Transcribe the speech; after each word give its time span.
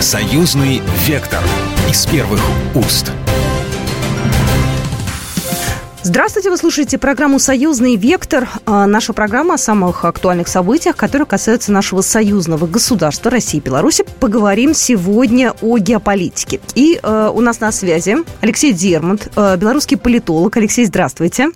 Союзный 0.00 0.80
вектор 1.08 1.40
из 1.90 2.06
первых 2.06 2.40
уст. 2.76 3.10
Здравствуйте, 6.04 6.50
вы 6.50 6.56
слушаете 6.56 6.98
программу 6.98 7.40
«Союзный 7.40 7.96
вектор». 7.96 8.48
А, 8.64 8.86
наша 8.86 9.12
программа 9.12 9.54
о 9.54 9.58
самых 9.58 10.04
актуальных 10.04 10.46
событиях, 10.46 10.94
которые 10.94 11.26
касаются 11.26 11.72
нашего 11.72 12.02
союзного 12.02 12.68
государства 12.68 13.28
России 13.28 13.58
и 13.58 13.60
Беларуси. 13.60 14.04
Поговорим 14.20 14.72
сегодня 14.72 15.52
о 15.62 15.78
геополитике. 15.78 16.60
И 16.76 17.00
э, 17.02 17.30
у 17.34 17.40
нас 17.40 17.58
на 17.58 17.72
связи 17.72 18.18
Алексей 18.40 18.72
Дермонт, 18.72 19.32
э, 19.34 19.56
белорусский 19.56 19.96
политолог. 19.96 20.56
Алексей, 20.56 20.84
здравствуйте. 20.84 21.48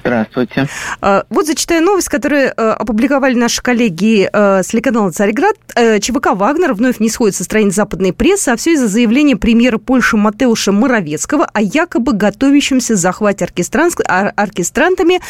Здравствуйте. 0.00 0.68
А, 1.00 1.24
вот 1.30 1.46
зачитаю 1.46 1.82
новость, 1.82 2.08
которую 2.08 2.48
э, 2.48 2.70
опубликовали 2.70 3.34
наши 3.34 3.62
коллеги 3.62 4.28
э, 4.32 4.62
с 4.62 4.68
телеканала 4.68 5.10
«Царьград». 5.10 5.56
Э, 5.74 6.00
ЧВК 6.00 6.34
«Вагнер» 6.34 6.74
вновь 6.74 7.00
не 7.00 7.08
сходит 7.08 7.36
со 7.36 7.44
страниц 7.44 7.74
западной 7.74 8.12
прессы, 8.12 8.50
а 8.50 8.56
все 8.56 8.72
из-за 8.72 8.88
заявления 8.88 9.36
премьера 9.36 9.78
Польши 9.78 10.16
Матеуша 10.16 10.72
Моровецкого 10.72 11.48
о 11.52 11.60
якобы 11.60 12.12
готовящемся 12.12 12.96
захвате 12.96 13.46
оркестрантами 13.46 15.20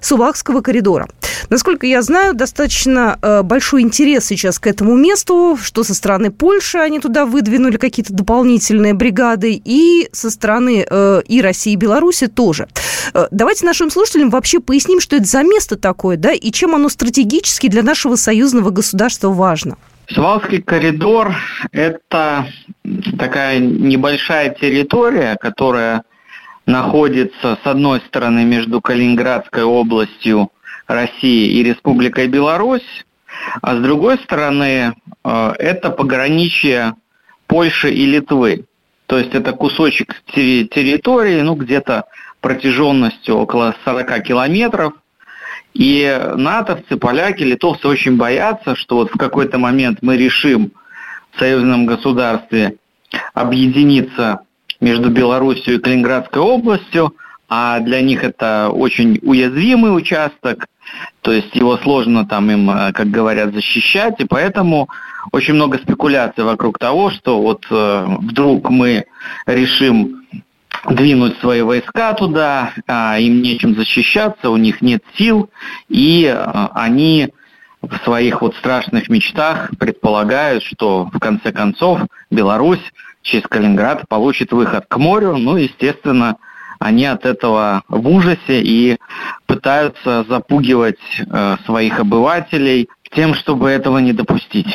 Сувахского 0.00 0.60
коридора. 0.60 1.08
Насколько 1.50 1.86
я 1.86 2.02
знаю, 2.02 2.34
достаточно 2.34 3.18
большой 3.44 3.82
интерес 3.82 4.24
сейчас 4.26 4.58
к 4.58 4.66
этому 4.66 4.96
месту, 4.96 5.58
что 5.60 5.84
со 5.84 5.94
стороны 5.94 6.30
Польши 6.30 6.78
они 6.78 7.00
туда 7.00 7.26
выдвинули 7.26 7.76
какие-то 7.76 8.12
дополнительные 8.12 8.94
бригады, 8.94 9.60
и 9.62 10.08
со 10.12 10.30
стороны 10.30 10.86
и 11.28 11.40
России, 11.40 11.72
и 11.72 11.76
Беларуси 11.76 12.26
тоже. 12.26 12.68
Давайте 13.30 13.64
нашим 13.66 13.90
слушателям 13.90 14.30
вообще 14.30 14.60
поясним, 14.60 15.00
что 15.00 15.16
это 15.16 15.24
за 15.24 15.42
место 15.42 15.76
такое, 15.76 16.16
да, 16.16 16.32
и 16.32 16.50
чем 16.50 16.74
оно 16.74 16.88
стратегически 16.88 17.68
для 17.68 17.82
нашего 17.82 18.16
союзного 18.16 18.70
государства 18.70 19.28
важно. 19.28 19.76
Сувалский 20.08 20.62
коридор– 20.62 21.34
это 21.72 22.46
такая 23.18 23.58
небольшая 23.58 24.50
территория, 24.50 25.36
которая 25.40 26.02
находится, 26.64 27.58
с 27.62 27.66
одной 27.66 28.00
стороны, 28.00 28.44
между 28.44 28.80
Калининградской 28.80 29.64
областью 29.64 30.50
России 30.86 31.58
и 31.58 31.62
Республикой 31.62 32.28
Беларусь, 32.28 33.04
а 33.62 33.76
с 33.76 33.80
другой 33.80 34.18
стороны, 34.18 34.94
э, 35.24 35.52
это 35.58 35.90
пограничье 35.90 36.94
Польши 37.46 37.90
и 37.90 38.06
Литвы. 38.06 38.64
То 39.06 39.18
есть 39.18 39.34
это 39.34 39.52
кусочек 39.52 40.22
территории, 40.34 41.40
ну, 41.40 41.54
где-то 41.54 42.04
протяженностью 42.46 43.38
около 43.38 43.74
40 43.84 44.22
километров. 44.22 44.92
И 45.74 46.16
натовцы, 46.36 46.96
поляки, 46.96 47.42
литовцы 47.42 47.88
очень 47.88 48.16
боятся, 48.16 48.76
что 48.76 48.94
вот 48.96 49.10
в 49.10 49.18
какой-то 49.18 49.58
момент 49.58 49.98
мы 50.00 50.16
решим 50.16 50.70
в 51.32 51.40
союзном 51.40 51.86
государстве 51.86 52.76
объединиться 53.34 54.42
между 54.80 55.10
Белоруссией 55.10 55.78
и 55.78 55.80
Калининградской 55.80 56.40
областью, 56.40 57.16
а 57.48 57.80
для 57.80 58.00
них 58.00 58.22
это 58.22 58.70
очень 58.72 59.18
уязвимый 59.22 59.96
участок, 59.96 60.66
то 61.22 61.32
есть 61.32 61.52
его 61.56 61.76
сложно 61.78 62.26
там 62.26 62.48
им, 62.48 62.68
как 62.68 63.10
говорят, 63.10 63.52
защищать, 63.54 64.20
и 64.20 64.24
поэтому 64.24 64.88
очень 65.32 65.54
много 65.54 65.78
спекуляций 65.78 66.44
вокруг 66.44 66.78
того, 66.78 67.10
что 67.10 67.42
вот 67.42 67.66
э, 67.70 68.06
вдруг 68.20 68.70
мы 68.70 69.06
решим 69.46 70.25
двинуть 70.90 71.38
свои 71.38 71.62
войска 71.62 72.14
туда, 72.14 72.72
а, 72.86 73.18
им 73.18 73.42
нечем 73.42 73.74
защищаться, 73.74 74.50
у 74.50 74.56
них 74.56 74.82
нет 74.82 75.02
сил, 75.16 75.50
и 75.88 76.26
а, 76.26 76.70
они 76.74 77.32
в 77.82 77.96
своих 78.04 78.42
вот 78.42 78.54
страшных 78.56 79.08
мечтах 79.08 79.70
предполагают, 79.78 80.62
что 80.62 81.04
в 81.04 81.18
конце 81.18 81.52
концов 81.52 82.00
Беларусь 82.30 82.80
через 83.22 83.44
Калининград 83.44 84.08
получит 84.08 84.52
выход 84.52 84.86
к 84.88 84.96
морю, 84.96 85.36
ну, 85.36 85.56
естественно, 85.56 86.36
они 86.78 87.04
от 87.06 87.24
этого 87.24 87.82
в 87.88 88.08
ужасе 88.08 88.62
и 88.62 88.98
пытаются 89.46 90.24
запугивать 90.28 90.98
э, 91.18 91.56
своих 91.64 92.00
обывателей 92.00 92.88
тем, 93.14 93.34
чтобы 93.34 93.70
этого 93.70 93.98
не 93.98 94.12
допустить. 94.12 94.66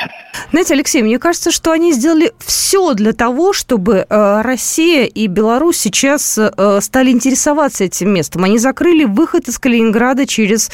Знаете, 0.52 0.74
Алексей, 0.74 1.04
мне 1.04 1.20
кажется, 1.20 1.52
что 1.52 1.72
они 1.72 1.92
сделали 1.92 2.32
все 2.40 2.94
для 2.94 3.12
того, 3.12 3.52
чтобы 3.52 4.06
э, 4.10 4.42
Россия 4.42 5.04
и 5.04 5.28
Беларусь 5.28 5.78
сейчас 5.78 6.38
э, 6.38 6.80
стали 6.82 7.12
интересоваться 7.12 7.84
этим 7.84 8.14
местом. 8.14 8.44
Они 8.44 8.58
закрыли 8.58 9.04
выход 9.04 9.48
из 9.48 9.60
Калининграда 9.60 10.26
через 10.26 10.72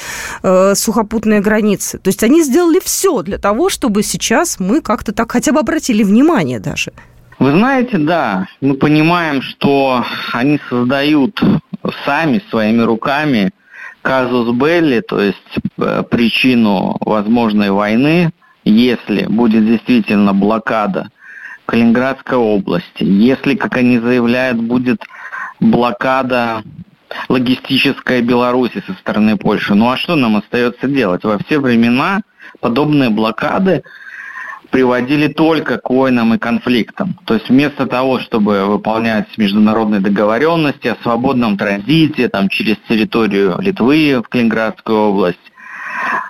сухопутные 0.76 1.42
границы. 1.42 1.98
То 1.98 2.10
есть 2.10 2.24
они 2.24 2.44
сделали 2.44 2.80
все 2.84 3.22
для 3.22 3.38
того, 3.38 3.70
чтобы 3.70 4.04
сейчас 4.04 4.60
мы 4.60 4.82
как-то 4.82 5.12
так 5.12 5.32
хотя 5.32 5.52
бы 5.52 5.60
обратили 5.60 6.04
внимание 6.04 6.60
даже. 6.60 6.94
Вы 7.40 7.52
знаете, 7.52 8.00
да, 8.00 8.48
мы 8.62 8.74
понимаем, 8.74 9.44
что 9.44 10.04
они 10.34 10.60
создают 10.70 11.40
сами 12.04 12.42
своими 12.50 12.82
руками 12.82 13.52
казус 14.02 14.56
белли, 14.56 15.02
то 15.02 15.22
есть 15.22 15.38
э, 15.78 16.04
причину 16.10 16.98
возможной 17.02 17.70
войны, 17.70 18.32
если 18.64 19.26
будет 19.28 19.66
действительно 19.68 20.34
блокада 20.34 21.10
Калининградской 21.68 22.38
области, 22.38 23.04
если, 23.04 23.56
как 23.56 23.76
они 23.78 24.00
заявляют, 24.00 24.60
будет 24.60 25.04
блокада 25.60 26.64
логистическая 27.30 28.22
Беларуси 28.22 28.82
со 28.88 28.94
стороны 28.94 29.38
Польши. 29.38 29.76
Ну 29.76 29.92
а 29.92 29.98
что 29.98 30.16
нам 30.16 30.38
остается 30.38 30.88
делать? 30.88 31.24
Во 31.24 31.38
все 31.38 31.60
времена 31.60 32.22
подобные 32.62 33.10
блокады 33.10 33.84
приводили 34.70 35.28
только 35.28 35.78
к 35.78 35.90
войнам 35.90 36.34
и 36.34 36.38
конфликтам. 36.38 37.18
То 37.26 37.36
есть 37.36 37.50
вместо 37.50 37.88
того, 37.88 38.20
чтобы 38.20 38.66
выполнять 38.66 39.38
международные 39.38 40.02
договоренности 40.02 40.88
о 40.88 40.98
свободном 41.02 41.58
транзите 41.58 42.30
там, 42.30 42.50
через 42.50 42.78
территорию 42.88 43.58
Литвы 43.60 44.22
в 44.24 44.30
Калининградскую 44.30 44.98
область, 44.98 45.40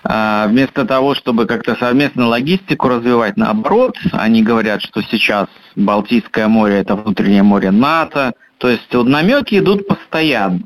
а, 0.03 0.47
вместо 0.47 0.85
того, 0.85 1.15
чтобы 1.15 1.45
как-то 1.45 1.75
совместно 1.75 2.27
логистику 2.27 2.87
развивать, 2.87 3.37
наоборот, 3.37 3.97
они 4.13 4.43
говорят, 4.43 4.81
что 4.81 5.01
сейчас 5.01 5.47
Балтийское 5.75 6.47
море– 6.47 6.77
это 6.79 6.95
внутреннее 6.95 7.43
море 7.43 7.71
НАТО. 7.71 8.33
То 8.57 8.69
есть 8.69 8.93
вот 8.93 9.07
намеки 9.07 9.59
идут 9.59 9.87
постоянно. 9.87 10.61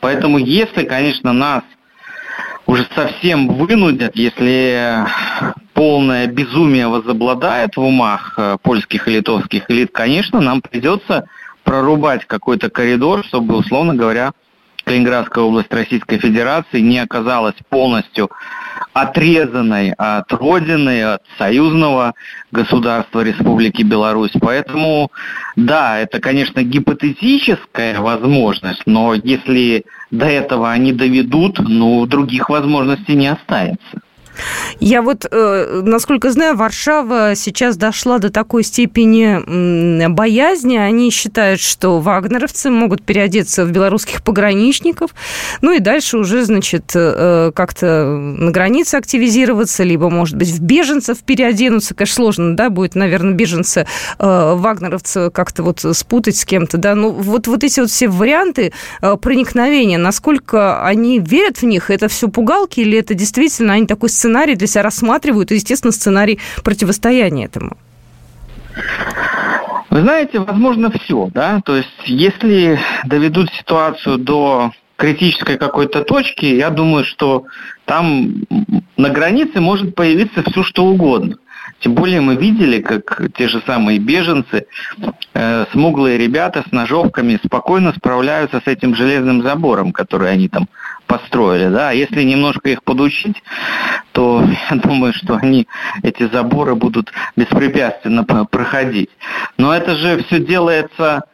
Поэтому 0.00 0.38
если, 0.38 0.84
конечно, 0.84 1.32
нас 1.32 1.62
уже 2.66 2.86
совсем 2.94 3.48
вынудят, 3.48 4.16
если 4.16 5.06
полное 5.74 6.26
безумие 6.26 6.88
возобладает 6.88 7.76
в 7.76 7.80
умах 7.80 8.34
э, 8.36 8.56
польских 8.62 9.08
и 9.08 9.12
литовских 9.12 9.70
элит, 9.70 9.90
конечно, 9.92 10.40
нам 10.40 10.60
придется 10.62 11.26
прорубать 11.64 12.26
какой-то 12.26 12.70
коридор, 12.70 13.24
чтобы, 13.24 13.56
условно 13.56 13.94
говоря, 13.94 14.32
Калининградская 14.84 15.44
область 15.44 15.72
Российской 15.72 16.18
Федерации 16.18 16.80
не 16.80 16.98
оказалась 16.98 17.54
полностью 17.68 18.30
отрезанной 18.92 19.92
от 19.92 20.32
Родины, 20.32 21.02
от 21.02 21.22
союзного 21.38 22.14
государства 22.50 23.22
Республики 23.22 23.82
Беларусь. 23.82 24.32
Поэтому, 24.40 25.10
да, 25.56 25.98
это, 25.98 26.20
конечно, 26.20 26.62
гипотетическая 26.62 28.00
возможность, 28.00 28.82
но 28.86 29.14
если 29.14 29.84
до 30.10 30.26
этого 30.26 30.70
они 30.70 30.92
доведут, 30.92 31.58
ну, 31.58 32.04
других 32.06 32.50
возможностей 32.50 33.14
не 33.14 33.28
останется. 33.28 34.02
Я 34.80 35.02
вот, 35.02 35.26
э, 35.30 35.82
насколько 35.84 36.30
знаю, 36.30 36.56
Варшава 36.56 37.34
сейчас 37.34 37.76
дошла 37.76 38.18
до 38.18 38.30
такой 38.30 38.64
степени 38.64 40.08
боязни. 40.08 40.76
Они 40.76 41.10
считают, 41.10 41.60
что 41.60 42.00
вагнеровцы 42.00 42.70
могут 42.70 43.02
переодеться 43.02 43.64
в 43.64 43.70
белорусских 43.70 44.22
пограничников, 44.22 45.10
ну 45.60 45.72
и 45.72 45.78
дальше 45.78 46.18
уже, 46.18 46.44
значит, 46.44 46.92
э, 46.94 47.52
как-то 47.54 48.04
на 48.06 48.50
границе 48.50 48.96
активизироваться, 48.96 49.82
либо, 49.84 50.10
может 50.10 50.36
быть, 50.36 50.50
в 50.50 50.60
беженцев 50.60 51.18
переоденутся. 51.18 51.94
Конечно, 51.94 52.14
сложно, 52.14 52.56
да, 52.56 52.70
будет, 52.70 52.94
наверное, 52.94 53.34
беженцы 53.34 53.86
э, 54.18 54.54
вагнеровцы 54.56 55.30
как-то 55.30 55.62
вот 55.62 55.84
спутать 55.92 56.36
с 56.36 56.44
кем-то, 56.44 56.78
да. 56.78 56.94
Ну, 56.94 57.10
вот, 57.10 57.46
вот 57.46 57.64
эти 57.64 57.80
вот 57.80 57.90
все 57.90 58.08
варианты 58.08 58.72
проникновения, 59.00 59.98
насколько 59.98 60.84
они 60.84 61.18
верят 61.18 61.58
в 61.58 61.64
них, 61.64 61.90
это 61.90 62.08
все 62.08 62.28
пугалки 62.28 62.80
или 62.80 62.98
это 62.98 63.14
действительно 63.14 63.74
они 63.74 63.86
такой 63.86 64.08
сценарий 64.22 64.54
для 64.54 64.68
себя 64.68 64.84
рассматривают, 64.84 65.50
и, 65.50 65.56
естественно, 65.56 65.90
сценарий 65.90 66.38
противостояния 66.62 67.46
этому? 67.46 67.76
Вы 69.90 70.00
знаете, 70.00 70.38
возможно 70.38 70.90
все, 70.90 71.28
да, 71.34 71.60
то 71.64 71.76
есть 71.76 71.88
если 72.06 72.78
доведут 73.04 73.50
ситуацию 73.52 74.18
до 74.18 74.70
критической 74.96 75.58
какой-то 75.58 76.04
точки, 76.04 76.46
я 76.46 76.70
думаю, 76.70 77.04
что 77.04 77.44
там 77.84 78.44
на 78.96 79.08
границе 79.10 79.60
может 79.60 79.96
появиться 79.96 80.44
все 80.48 80.62
что 80.62 80.84
угодно. 80.84 81.36
Тем 81.80 81.94
более 81.94 82.20
мы 82.20 82.36
видели, 82.36 82.80
как 82.80 83.20
те 83.36 83.48
же 83.48 83.60
самые 83.66 83.98
беженцы, 83.98 84.66
э, 85.34 85.64
смуглые 85.72 86.16
ребята 86.16 86.62
с 86.68 86.70
ножовками 86.70 87.40
спокойно 87.44 87.92
справляются 87.92 88.60
с 88.64 88.68
этим 88.68 88.94
железным 88.94 89.42
забором, 89.42 89.92
который 89.92 90.30
они 90.30 90.48
там 90.48 90.68
построили, 91.12 91.68
да, 91.68 91.90
если 91.90 92.22
немножко 92.22 92.70
их 92.70 92.82
подучить, 92.82 93.42
то 94.12 94.42
я 94.70 94.76
думаю, 94.76 95.12
что 95.12 95.36
они 95.36 95.68
эти 96.02 96.26
заборы 96.28 96.74
будут 96.74 97.12
беспрепятственно 97.36 98.24
проходить. 98.24 99.10
Но 99.58 99.74
это 99.74 99.94
же 99.96 100.22
все 100.24 100.38
делается 100.40 101.24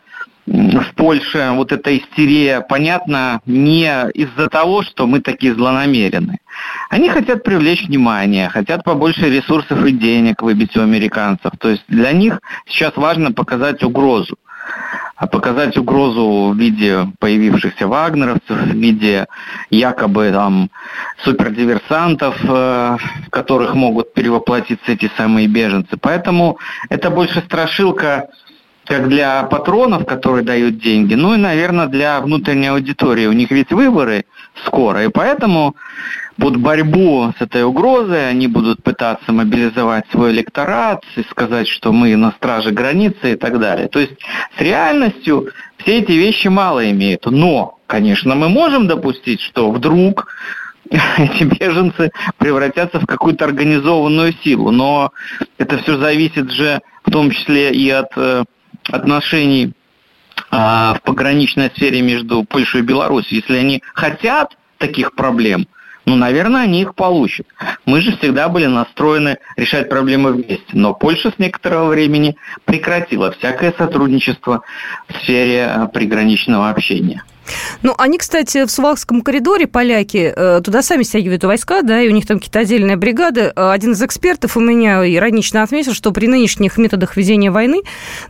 в 0.47 0.95
Польше 0.97 1.51
вот 1.53 1.71
эта 1.73 1.97
истерия, 1.97 2.61
понятно, 2.61 3.41
не 3.47 3.87
из-за 4.15 4.49
того, 4.49 4.83
что 4.83 5.07
мы 5.07 5.21
такие 5.21 5.55
злонамерены. 5.55 6.39
Они 6.91 7.09
хотят 7.09 7.45
привлечь 7.45 7.87
внимание, 7.87 8.49
хотят 8.49 8.83
побольше 8.83 9.31
ресурсов 9.31 9.85
и 9.85 9.93
денег 9.93 10.43
выбить 10.43 10.77
у 10.77 10.81
американцев. 10.81 11.53
То 11.59 11.69
есть 11.69 11.85
для 11.89 12.13
них 12.13 12.41
сейчас 12.67 12.97
важно 12.97 13.31
показать 13.31 13.85
угрозу. 13.85 14.37
А 15.19 15.27
показать 15.27 15.77
угрозу 15.77 16.53
в 16.53 16.57
виде 16.57 17.09
появившихся 17.19 17.89
вагнеровцев, 17.89 18.57
в 18.57 18.75
виде 18.75 19.27
якобы 19.69 20.31
там 20.31 20.71
супердиверсантов, 21.25 22.37
э, 22.45 22.97
которых 23.31 23.75
могут 23.75 24.15
перевоплотиться 24.15 24.93
эти 24.93 25.11
самые 25.17 25.49
беженцы. 25.49 25.97
Поэтому 26.01 26.59
это 26.89 27.11
больше 27.11 27.41
страшилка 27.41 28.29
как 28.85 29.09
для 29.09 29.43
патронов, 29.43 30.07
которые 30.07 30.45
дают 30.45 30.79
деньги, 30.79 31.15
ну 31.15 31.35
и, 31.35 31.37
наверное, 31.37 31.89
для 31.89 32.21
внутренней 32.21 32.69
аудитории. 32.69 33.27
У 33.27 33.33
них 33.33 33.51
ведь 33.51 33.73
выборы 33.73 34.25
скоро, 34.65 35.05
и 35.05 35.09
поэтому 35.09 35.75
под 36.39 36.57
борьбу 36.57 37.33
с 37.37 37.43
этой 37.43 37.65
угрозой 37.65 38.31
они 38.31 38.47
будут 38.47 38.83
пытаться 38.83 39.33
мобилизовать 39.33 40.05
свой 40.11 40.31
электорат 40.31 41.03
и 41.17 41.23
сказать, 41.31 41.67
что 41.67 41.93
мы 41.93 42.15
на 42.17 42.31
страже 42.33 42.71
границы 42.71 43.33
и 43.33 43.37
так 43.37 43.59
далее. 43.59 43.89
То 43.89 43.99
есть 43.99 44.13
с 44.57 44.61
реальностью 44.61 45.49
все 45.79 45.99
эти 45.99 46.13
вещи 46.13 46.47
мало 46.47 46.89
имеют. 46.91 47.27
Но, 47.27 47.79
конечно, 47.89 48.37
мы 48.37 48.49
можем 48.49 48.87
допустить, 48.87 49.41
что 49.41 49.71
вдруг 49.73 50.29
эти 50.91 51.43
беженцы 51.43 52.13
превратятся 52.39 53.01
в 53.01 53.07
какую-то 53.07 53.45
организованную 53.45 54.33
силу. 54.45 54.71
Но 54.71 55.13
это 55.59 55.79
все 55.79 55.99
зависит 55.99 56.53
же 56.53 56.81
в 57.03 57.11
том 57.11 57.33
числе 57.33 57.73
и 57.73 57.91
от 57.91 58.13
э, 58.17 58.45
отношений 58.91 59.73
а, 60.51 60.95
в 60.95 61.03
пограничной 61.03 61.71
сфере 61.75 62.01
между 62.01 62.45
Польшей 62.45 62.81
и 62.81 62.85
Беларусью, 62.85 63.39
если 63.39 63.57
они 63.57 63.83
хотят 63.95 64.57
таких 64.79 65.15
проблем, 65.15 65.67
ну, 66.09 66.17
наверное, 66.17 66.63
они 66.63 66.81
их 66.81 66.95
получат. 66.95 67.47
Мы 67.85 68.01
же 68.01 68.17
всегда 68.17 68.49
были 68.49 68.65
настроены 68.65 69.37
решать 69.57 69.91
проблемы 69.91 70.33
вместе. 70.33 70.65
Но 70.73 70.95
Польша 70.95 71.31
с 71.31 71.39
некоторого 71.39 71.89
времени 71.89 72.35
прекратила 72.65 73.31
всякое 73.33 73.75
сотрудничество 73.77 74.63
в 75.07 75.19
сфере 75.23 75.67
а, 75.67 75.87
приграничного 75.87 76.71
общения. 76.71 77.25
Ну, 77.83 77.95
они, 77.99 78.19
кстати, 78.19 78.65
в 78.65 78.71
Сувалском 78.71 79.23
коридоре, 79.23 79.67
поляки, 79.67 80.33
э, 80.35 80.61
туда 80.63 80.83
сами 80.83 81.03
стягивают 81.03 81.45
войска, 81.45 81.83
да, 81.83 82.01
и 82.01 82.09
у 82.09 82.13
них 82.13 82.27
там 82.27 82.39
какие-то 82.39 82.61
отдельные 82.61 82.97
бригады. 82.97 83.53
Э, 83.55 83.71
один 83.71 83.93
из 83.93 84.03
экспертов 84.03 84.57
у 84.57 84.61
меня 84.61 85.05
иронично 85.09 85.63
отметил, 85.63 85.95
что 85.95 86.13
при 86.13 86.27
нынешних 86.27 86.77
методах 86.77 87.17
ведения 87.17 87.51
войны, 87.51 87.83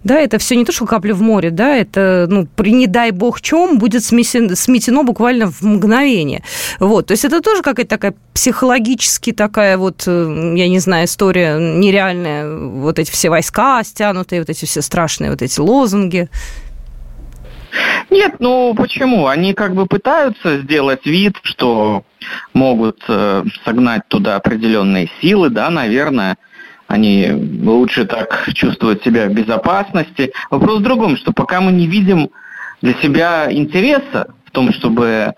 да, 0.05 0.19
это 0.19 0.39
все 0.39 0.57
не 0.57 0.65
то, 0.65 0.73
что 0.73 0.87
капля 0.87 1.15
в 1.15 1.23
море, 1.23 1.51
да, 1.51 1.77
это, 1.77 2.27
ну, 2.29 2.47
при 2.57 2.73
не 2.73 2.87
дай 2.87 3.11
бог 3.11 3.41
чем 3.41 3.79
будет 3.79 4.05
сметено, 4.05 4.57
сметено 4.57 5.03
буквально 5.03 5.51
в 5.51 5.63
мгновение. 5.63 6.43
Вот, 6.81 7.07
то 7.07 7.13
есть 7.13 7.25
это 7.25 7.41
тоже 7.41 7.63
какая-то 7.63 7.91
такая 7.91 8.15
психологически 8.35 9.33
такая 9.33 9.77
вот, 9.79 10.05
э, 10.07 10.55
я 10.57 10.69
не 10.69 10.79
знаю, 10.79 11.07
история 11.07 11.59
нереальная, 11.59 12.49
вот 12.59 12.99
эти 12.99 13.11
все 13.11 13.31
войска 13.31 13.83
стянутые, 13.85 14.41
вот 14.41 14.51
эти 14.51 14.65
все 14.65 14.83
страшные 14.83 15.31
вот 15.31 15.43
эти 15.43 15.59
лозунги. 15.61 16.29
Нет, 18.11 18.37
ну 18.39 18.75
почему? 18.75 19.27
Они 19.27 19.53
как 19.53 19.75
бы 19.75 19.87
пытаются 19.87 20.59
сделать 20.61 21.05
вид, 21.05 21.37
что 21.43 22.05
могут 22.55 23.03
э, 23.09 23.45
согнать 23.65 24.09
туда 24.09 24.37
определенные 24.37 25.11
силы, 25.21 25.51
да, 25.51 25.69
наверное, 25.71 26.37
они 26.87 27.31
лучше 27.31 28.07
так 28.07 28.49
чувствуют 28.55 29.05
себя 29.05 29.27
в 29.27 29.35
безопасности. 29.35 30.33
Вопрос 30.51 30.79
в 30.79 30.83
другом, 30.83 31.17
что 31.19 31.33
пока 31.33 31.61
мы 31.61 31.71
не 31.71 31.87
видим 31.87 32.31
для 32.81 32.95
себя 32.95 33.53
интереса 33.53 34.35
в 34.47 34.51
том, 34.53 34.73
чтобы 34.73 35.35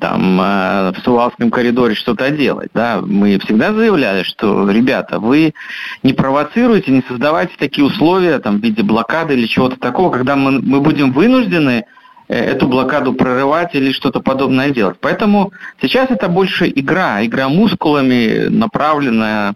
там 0.00 0.40
э, 0.40 0.92
в 0.92 1.02
Сувалском 1.04 1.50
коридоре 1.50 1.94
что-то 1.94 2.30
делать. 2.30 2.70
Да? 2.74 3.00
Мы 3.00 3.38
всегда 3.38 3.72
заявляли, 3.72 4.22
что, 4.22 4.68
ребята, 4.70 5.18
вы 5.18 5.54
не 6.02 6.12
провоцируете, 6.12 6.92
не 6.92 7.02
создавайте 7.08 7.54
такие 7.58 7.86
условия 7.86 8.38
там, 8.40 8.60
в 8.60 8.62
виде 8.62 8.82
блокады 8.82 9.34
или 9.34 9.46
чего-то 9.46 9.76
такого, 9.76 10.10
когда 10.10 10.36
мы, 10.36 10.60
мы 10.60 10.80
будем 10.80 11.12
вынуждены 11.12 11.86
э, 12.28 12.34
эту 12.34 12.68
блокаду 12.68 13.14
прорывать 13.14 13.74
или 13.74 13.92
что-то 13.92 14.20
подобное 14.20 14.68
делать. 14.68 14.98
Поэтому 15.00 15.52
сейчас 15.80 16.10
это 16.10 16.28
больше 16.28 16.70
игра, 16.74 17.24
игра 17.24 17.48
мускулами, 17.48 18.48
направленная 18.48 19.54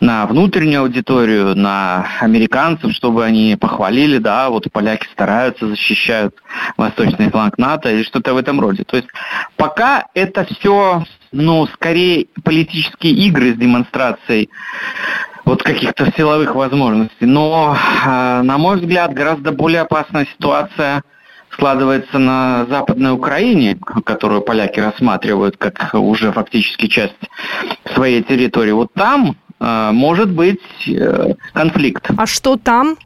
на 0.00 0.26
внутреннюю 0.26 0.82
аудиторию, 0.82 1.56
на 1.56 2.06
американцев, 2.20 2.92
чтобы 2.92 3.24
они 3.24 3.56
похвалили, 3.60 4.18
да, 4.18 4.48
вот 4.50 4.70
поляки 4.72 5.06
стараются, 5.12 5.68
защищают 5.68 6.36
восточный 6.76 7.30
фланг 7.30 7.58
НАТО 7.58 7.90
или 7.90 8.02
что-то 8.02 8.34
в 8.34 8.36
этом 8.36 8.60
роде. 8.60 8.84
То 8.84 8.96
есть 8.96 9.08
пока 9.56 10.06
это 10.14 10.44
все, 10.44 11.04
ну, 11.32 11.66
скорее 11.66 12.26
политические 12.44 13.12
игры 13.12 13.54
с 13.54 13.56
демонстрацией 13.56 14.50
вот 15.44 15.62
каких-то 15.62 16.12
силовых 16.16 16.54
возможностей. 16.54 17.26
Но, 17.26 17.76
а, 18.04 18.42
на 18.42 18.58
мой 18.58 18.76
взгляд, 18.76 19.14
гораздо 19.14 19.50
более 19.50 19.80
опасная 19.80 20.26
ситуация 20.26 21.02
складывается 21.50 22.18
на 22.18 22.66
Западной 22.68 23.12
Украине, 23.12 23.78
которую 24.04 24.42
поляки 24.42 24.78
рассматривают 24.78 25.56
как 25.56 25.94
уже 25.94 26.30
фактически 26.32 26.86
часть 26.86 27.16
своей 27.94 28.22
территории. 28.22 28.72
Вот 28.72 28.92
там 28.92 29.36
может 29.60 30.30
быть 30.30 30.60
э, 30.86 31.34
конфликт. 31.52 32.10
А 32.16 32.26
что 32.26 32.56
там? 32.56 32.96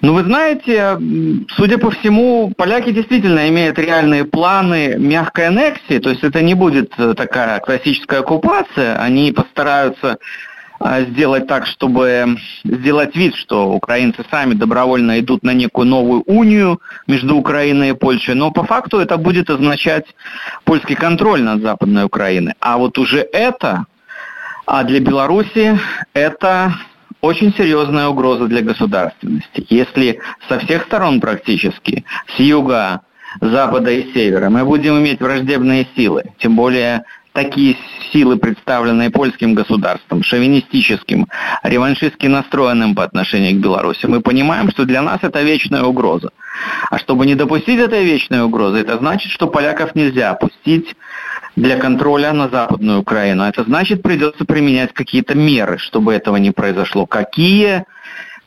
Ну, 0.00 0.14
вы 0.14 0.24
знаете, 0.24 0.98
судя 1.56 1.78
по 1.78 1.90
всему, 1.90 2.52
поляки 2.56 2.90
действительно 2.90 3.48
имеют 3.48 3.78
реальные 3.78 4.24
планы 4.24 4.96
мягкой 4.98 5.46
аннексии, 5.46 5.98
то 5.98 6.10
есть 6.10 6.24
это 6.24 6.42
не 6.42 6.54
будет 6.54 6.92
э, 6.98 7.14
такая 7.14 7.60
классическая 7.60 8.20
оккупация, 8.20 8.96
они 8.96 9.30
постараются 9.30 10.18
а, 10.80 11.02
сделать 11.02 11.46
так, 11.46 11.66
чтобы 11.66 12.36
сделать 12.64 13.14
вид, 13.14 13.36
что 13.36 13.70
украинцы 13.70 14.24
сами 14.28 14.54
добровольно 14.54 15.20
идут 15.20 15.44
на 15.44 15.52
некую 15.52 15.86
новую 15.86 16.22
унию 16.26 16.80
между 17.06 17.36
Украиной 17.36 17.90
и 17.90 17.94
Польшей, 17.94 18.34
но 18.34 18.50
по 18.50 18.64
факту 18.64 18.98
это 18.98 19.16
будет 19.16 19.48
означать 19.48 20.06
польский 20.64 20.96
контроль 20.96 21.42
над 21.42 21.62
Западной 21.62 22.02
Украиной. 22.04 22.54
А 22.58 22.78
вот 22.78 22.98
уже 22.98 23.20
это 23.20 23.86
а 24.66 24.84
для 24.84 25.00
Беларуси 25.00 25.78
это 26.14 26.74
очень 27.20 27.54
серьезная 27.54 28.08
угроза 28.08 28.46
для 28.46 28.62
государственности. 28.62 29.66
Если 29.68 30.20
со 30.48 30.58
всех 30.58 30.84
сторон 30.84 31.20
практически, 31.20 32.04
с 32.36 32.40
юга, 32.40 33.02
запада 33.40 33.90
и 33.90 34.12
севера, 34.12 34.50
мы 34.50 34.64
будем 34.64 34.98
иметь 34.98 35.20
враждебные 35.20 35.86
силы, 35.96 36.24
тем 36.38 36.56
более 36.56 37.04
такие 37.32 37.76
силы, 38.12 38.36
представленные 38.36 39.10
польским 39.10 39.54
государством, 39.54 40.22
шовинистическим, 40.22 41.28
реваншистски 41.62 42.26
настроенным 42.26 42.94
по 42.94 43.04
отношению 43.04 43.58
к 43.58 43.62
Беларуси, 43.62 44.06
мы 44.06 44.20
понимаем, 44.20 44.70
что 44.70 44.84
для 44.84 45.00
нас 45.00 45.20
это 45.22 45.42
вечная 45.42 45.82
угроза. 45.82 46.30
А 46.90 46.98
чтобы 46.98 47.24
не 47.26 47.34
допустить 47.34 47.80
этой 47.80 48.04
вечной 48.04 48.42
угрозы, 48.42 48.78
это 48.78 48.98
значит, 48.98 49.30
что 49.32 49.46
поляков 49.46 49.94
нельзя 49.94 50.30
опустить 50.30 50.94
для 51.56 51.76
контроля 51.76 52.32
на 52.32 52.48
Западную 52.48 53.00
Украину. 53.00 53.44
Это 53.44 53.64
значит, 53.64 54.02
придется 54.02 54.44
применять 54.44 54.92
какие-то 54.92 55.34
меры, 55.34 55.78
чтобы 55.78 56.14
этого 56.14 56.36
не 56.36 56.50
произошло. 56.50 57.06
Какие? 57.06 57.84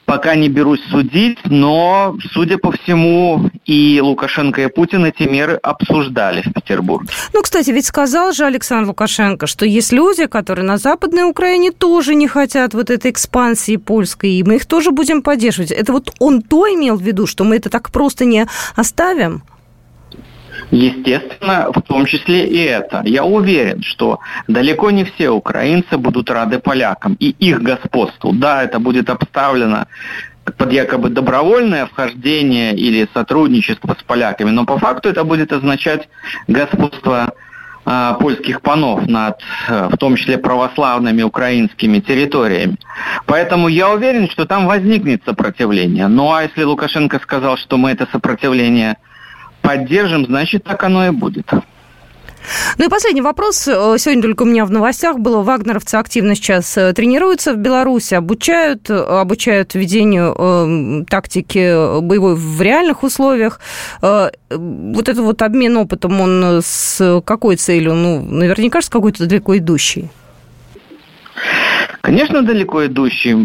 Пока 0.06 0.36
не 0.36 0.50
берусь 0.50 0.82
судить, 0.92 1.40
но, 1.46 2.16
судя 2.32 2.60
по 2.60 2.72
всему, 2.72 3.50
и 3.66 4.00
Лукашенко, 4.00 4.62
и 4.62 4.68
Путин 4.68 5.04
эти 5.04 5.24
меры 5.24 5.56
обсуждали 5.56 6.44
в 6.44 6.54
Петербурге. 6.54 7.10
Ну, 7.34 7.42
кстати, 7.42 7.72
ведь 7.72 7.88
сказал 7.88 8.32
же 8.32 8.46
Александр 8.46 8.90
Лукашенко, 8.90 9.48
что 9.48 9.66
есть 9.66 9.92
люди, 9.92 10.28
которые 10.28 10.64
на 10.64 10.78
Западной 10.78 11.24
Украине 11.24 11.72
тоже 11.72 12.14
не 12.14 12.28
хотят 12.28 12.76
вот 12.76 12.92
этой 12.92 13.10
экспансии 13.10 13.78
польской, 13.78 14.34
и 14.34 14.44
мы 14.44 14.58
их 14.58 14.68
тоже 14.68 14.92
будем 14.92 15.24
поддерживать. 15.24 15.72
Это 15.72 15.92
вот 15.92 16.14
он 16.20 16.44
то 16.44 16.68
имел 16.68 16.98
в 16.98 17.02
виду, 17.02 17.26
что 17.26 17.44
мы 17.44 17.56
это 17.56 17.72
так 17.72 17.90
просто 17.90 18.26
не 18.26 18.46
оставим? 18.76 19.42
Естественно, 20.72 21.72
в 21.74 21.82
том 21.82 22.06
числе 22.06 22.48
и 22.48 22.58
это. 22.64 23.02
Я 23.06 23.24
уверен, 23.24 23.82
что 23.84 24.20
далеко 24.48 24.92
не 24.92 25.04
все 25.04 25.30
украинцы 25.30 25.98
будут 25.98 26.30
рады 26.30 26.60
полякам 26.60 27.16
и 27.20 27.30
их 27.30 27.62
господству. 27.62 28.34
Да, 28.34 28.64
это 28.64 28.80
будет 28.80 29.10
обставлено 29.10 29.86
под 30.58 30.72
якобы 30.72 31.10
добровольное 31.10 31.86
вхождение 31.86 32.76
или 32.76 33.08
сотрудничество 33.14 33.96
с 34.00 34.04
поляками, 34.04 34.52
но 34.52 34.66
по 34.66 34.78
факту 34.78 35.10
это 35.10 35.24
будет 35.24 35.52
означать 35.52 36.08
господство 36.48 37.34
э, 37.86 38.14
польских 38.20 38.62
панов 38.62 39.08
над, 39.08 39.40
э, 39.68 39.90
в 39.92 39.98
том 39.98 40.16
числе, 40.16 40.38
православными 40.38 41.24
украинскими 41.24 42.00
территориями. 42.00 42.78
Поэтому 43.26 43.68
я 43.68 43.90
уверен, 43.90 44.30
что 44.30 44.46
там 44.46 44.68
возникнет 44.68 45.24
сопротивление. 45.26 46.08
Ну 46.08 46.32
а 46.32 46.44
если 46.44 46.64
Лукашенко 46.64 47.20
сказал, 47.20 47.58
что 47.58 47.78
мы 47.78 47.92
это 47.92 48.08
сопротивление 48.12 48.98
поддержим, 49.66 50.26
значит, 50.26 50.64
так 50.64 50.84
оно 50.84 51.08
и 51.08 51.12
будет. 51.12 51.52
Ну 52.78 52.86
и 52.86 52.90
последний 52.90 53.22
вопрос. 53.22 53.68
Э, 53.68 53.96
сегодня 53.98 54.22
только 54.22 54.44
у 54.44 54.46
меня 54.46 54.66
в 54.66 54.72
новостях 54.72 55.20
было. 55.20 55.42
Вагнеровцы 55.42 55.96
активно 55.96 56.36
сейчас 56.36 56.78
э, 56.78 56.94
тренируются 56.94 57.54
в 57.54 57.58
Беларуси, 57.58 58.14
обучают, 58.14 58.90
э, 58.90 58.94
обучают 58.94 59.76
ведению 59.76 60.36
э, 60.38 61.06
тактики 61.10 62.02
боевой 62.02 62.36
в 62.36 62.62
реальных 62.62 63.04
условиях. 63.04 63.60
Э, 64.02 64.30
вот 64.50 65.10
этот 65.10 65.24
вот 65.24 65.42
обмен 65.42 65.78
опытом, 65.78 66.22
он 66.22 66.62
с 66.64 67.22
какой 67.26 67.56
целью? 67.56 67.94
Ну, 67.94 68.22
наверняка 68.22 68.82
с 68.82 68.90
какой-то 68.90 69.28
далеко 69.28 69.58
идущей. 69.58 70.10
Конечно, 72.02 72.44
далеко 72.44 72.86
идущий. 72.86 73.36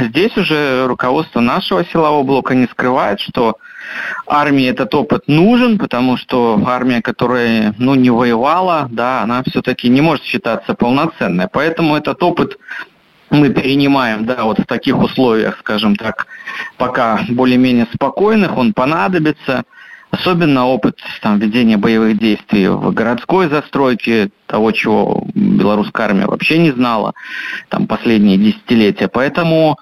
Здесь 0.00 0.36
уже 0.36 0.86
руководство 0.86 1.40
нашего 1.40 1.84
силового 1.86 2.22
блока 2.22 2.54
не 2.54 2.66
скрывает, 2.66 3.18
что 3.18 3.56
армии 4.26 4.66
этот 4.66 4.94
опыт 4.94 5.24
нужен, 5.26 5.78
потому 5.78 6.16
что 6.16 6.60
армия, 6.66 7.02
которая 7.02 7.74
ну, 7.78 7.94
не 7.94 8.10
воевала, 8.10 8.88
да, 8.90 9.22
она 9.22 9.42
все-таки 9.44 9.88
не 9.88 10.00
может 10.00 10.24
считаться 10.24 10.74
полноценной. 10.74 11.48
Поэтому 11.52 11.96
этот 11.96 12.22
опыт 12.22 12.58
мы 13.30 13.50
перенимаем, 13.50 14.24
да, 14.26 14.44
вот 14.44 14.58
в 14.58 14.66
таких 14.66 14.98
условиях, 14.98 15.58
скажем 15.60 15.94
так, 15.96 16.26
пока 16.76 17.20
более-менее 17.28 17.86
спокойных, 17.92 18.56
он 18.56 18.72
понадобится– 18.72 19.64
Особенно 20.10 20.66
опыт 20.66 20.98
там, 21.22 21.38
ведения 21.38 21.76
боевых 21.76 22.18
действий 22.18 22.66
в 22.66 22.92
городской 22.92 23.48
застройке, 23.48 24.30
того, 24.46 24.72
чего 24.72 25.24
белорусская 25.34 26.08
армия 26.08 26.26
вообще 26.26 26.58
не 26.58 26.72
знала 26.72 27.14
там, 27.68 27.86
последние 27.86 28.36
десятилетия. 28.36 29.06
Поэтому 29.06 29.78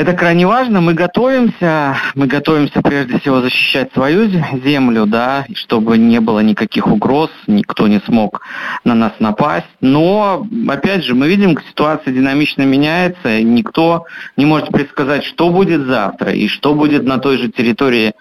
это 0.00 0.14
крайне 0.14 0.46
важно. 0.46 0.80
Мы 0.80 0.94
готовимся, 0.94 1.94
мы 2.14 2.26
готовимся 2.26 2.80
прежде 2.80 3.20
всего 3.20 3.42
защищать 3.42 3.92
свою 3.92 4.30
землю, 4.64 5.04
да, 5.04 5.44
чтобы 5.54 5.98
не 5.98 6.20
было 6.20 6.40
никаких 6.40 6.86
угроз, 6.86 7.30
никто 7.46 7.86
не 7.86 8.00
смог 8.00 8.40
на 8.82 8.94
нас 8.94 9.12
напасть. 9.18 9.66
Но, 9.82 10.46
опять 10.68 11.04
же, 11.04 11.14
мы 11.14 11.28
видим, 11.28 11.58
ситуация 11.68 12.14
динамично 12.14 12.62
меняется, 12.62 13.36
и 13.36 13.44
никто 13.44 14.06
не 14.38 14.46
может 14.46 14.68
предсказать, 14.68 15.24
что 15.24 15.50
будет 15.50 15.82
завтра 15.82 16.32
и 16.32 16.48
что 16.48 16.74
будет 16.74 17.04
на 17.04 17.18
той 17.18 17.36
же 17.36 17.50
территории 17.50 18.14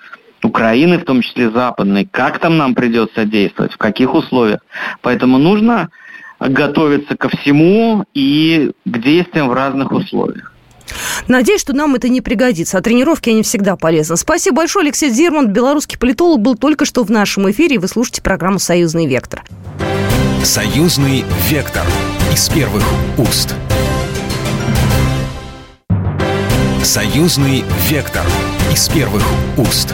Украины, 0.43 0.97
в 0.97 1.05
том 1.05 1.21
числе 1.21 1.49
западной, 1.49 2.05
как 2.05 2.39
там 2.39 2.57
нам 2.57 2.75
придется 2.75 3.23
действовать, 3.23 3.71
в 3.71 3.77
каких 3.77 4.13
условиях. 4.13 4.59
Поэтому 5.01 5.37
нужно 5.37 5.89
готовиться 6.41 7.15
ко 7.15 7.29
всему 7.29 8.03
и 8.13 8.71
к 8.83 8.97
действиям 8.97 9.47
в 9.47 9.53
разных 9.53 9.93
условиях. 9.93 10.53
Надеюсь, 11.27 11.61
что 11.61 11.73
нам 11.73 11.95
это 11.95 12.09
не 12.09 12.21
пригодится. 12.21 12.77
А 12.77 12.81
тренировки, 12.81 13.29
они 13.29 13.43
всегда 13.43 13.75
полезны. 13.75 14.17
Спасибо 14.17 14.57
большое. 14.57 14.85
Алексей 14.85 15.09
Зирман, 15.09 15.47
белорусский 15.47 15.97
политолог, 15.97 16.41
был 16.41 16.55
только 16.55 16.85
что 16.85 17.03
в 17.03 17.11
нашем 17.11 17.49
эфире. 17.51 17.79
Вы 17.79 17.87
слушаете 17.87 18.21
программу 18.21 18.59
«Союзный 18.59 19.05
вектор». 19.05 19.43
«Союзный 20.43 21.25
вектор» 21.49 21.83
из 22.33 22.49
первых 22.49 22.83
уст. 23.17 23.53
«Союзный 26.83 27.63
вектор» 27.89 28.23
из 28.71 28.87
первых 28.87 29.23
уст. 29.57 29.93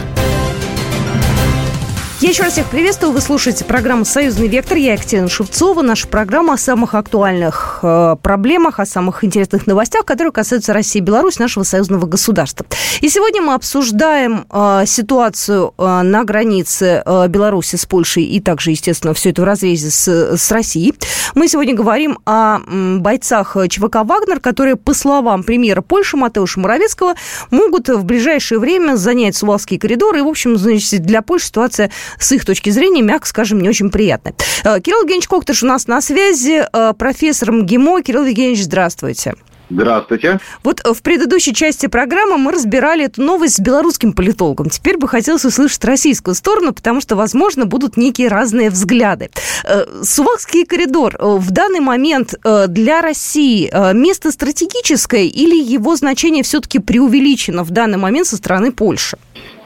Я 2.18 2.30
еще 2.30 2.44
раз 2.44 2.54
всех 2.54 2.70
приветствую. 2.70 3.12
Вы 3.12 3.20
слушаете 3.20 3.66
программу 3.66 4.06
«Союзный 4.06 4.48
вектор». 4.48 4.78
Я 4.78 4.94
Екатерина 4.94 5.28
Шевцова. 5.28 5.82
Наша 5.82 6.08
программа 6.08 6.54
о 6.54 6.56
самых 6.56 6.94
актуальных 6.94 7.80
э, 7.82 8.16
проблемах, 8.22 8.80
о 8.80 8.86
самых 8.86 9.22
интересных 9.22 9.66
новостях, 9.66 10.06
которые 10.06 10.32
касаются 10.32 10.72
России 10.72 11.00
и 11.00 11.02
Беларуси, 11.02 11.42
нашего 11.42 11.62
союзного 11.62 12.06
государства. 12.06 12.64
И 13.02 13.10
сегодня 13.10 13.42
мы 13.42 13.52
обсуждаем 13.52 14.46
э, 14.50 14.84
ситуацию 14.86 15.74
э, 15.76 16.00
на 16.02 16.24
границе 16.24 17.02
э, 17.04 17.28
Беларуси 17.28 17.76
с 17.76 17.84
Польшей 17.84 18.24
и 18.24 18.40
также, 18.40 18.70
естественно, 18.70 19.12
все 19.12 19.28
это 19.28 19.42
в 19.42 19.44
разрезе 19.44 19.90
с, 19.90 20.36
с 20.38 20.50
Россией. 20.50 20.94
Мы 21.34 21.48
сегодня 21.48 21.74
говорим 21.74 22.18
о 22.24 22.60
м, 22.60 23.02
бойцах 23.02 23.58
ЧВК 23.68 23.96
«Вагнер», 24.04 24.40
которые, 24.40 24.76
по 24.76 24.94
словам 24.94 25.42
премьера 25.42 25.82
Польши 25.82 26.16
Матеуша 26.16 26.60
Моровецкого, 26.60 27.14
могут 27.50 27.90
в 27.90 28.04
ближайшее 28.04 28.58
время 28.58 28.96
занять 28.96 29.36
Сувалский 29.36 29.76
коридор. 29.76 30.16
И, 30.16 30.22
в 30.22 30.28
общем, 30.28 30.56
значит, 30.56 31.02
для 31.02 31.20
Польши 31.20 31.48
ситуация 31.48 31.90
с 32.18 32.32
их 32.32 32.44
точки 32.44 32.70
зрения, 32.70 33.02
мягко 33.02 33.26
скажем, 33.26 33.60
не 33.60 33.68
очень 33.68 33.90
приятно. 33.90 34.32
Э, 34.64 34.80
Кирилл 34.80 35.02
Евгеньевич 35.02 35.28
Коктыш 35.28 35.62
у 35.62 35.66
нас 35.66 35.86
на 35.86 36.00
связи, 36.00 36.64
э, 36.72 36.92
профессор 36.98 37.52
МГИМО. 37.52 38.02
Кирилл 38.02 38.24
Евгеньевич, 38.24 38.64
здравствуйте. 38.64 39.34
Здравствуйте. 39.68 40.38
Вот 40.62 40.80
в 40.84 41.02
предыдущей 41.02 41.52
части 41.52 41.86
программы 41.86 42.38
мы 42.38 42.52
разбирали 42.52 43.06
эту 43.06 43.20
новость 43.22 43.56
с 43.56 43.58
белорусским 43.58 44.12
политологом. 44.12 44.70
Теперь 44.70 44.96
бы 44.96 45.08
хотелось 45.08 45.44
услышать 45.44 45.84
российскую 45.84 46.36
сторону, 46.36 46.72
потому 46.72 47.00
что, 47.00 47.16
возможно, 47.16 47.66
будут 47.66 47.96
некие 47.96 48.28
разные 48.28 48.70
взгляды. 48.70 49.30
Э, 49.64 49.84
Сувахский 50.04 50.64
коридор 50.64 51.16
в 51.18 51.50
данный 51.50 51.80
момент 51.80 52.34
для 52.68 53.00
России 53.00 53.68
место 53.92 54.30
стратегическое 54.30 55.24
или 55.24 55.60
его 55.60 55.96
значение 55.96 56.44
все-таки 56.44 56.78
преувеличено 56.78 57.64
в 57.64 57.70
данный 57.70 57.98
момент 57.98 58.28
со 58.28 58.36
стороны 58.36 58.70
Польши? 58.70 59.18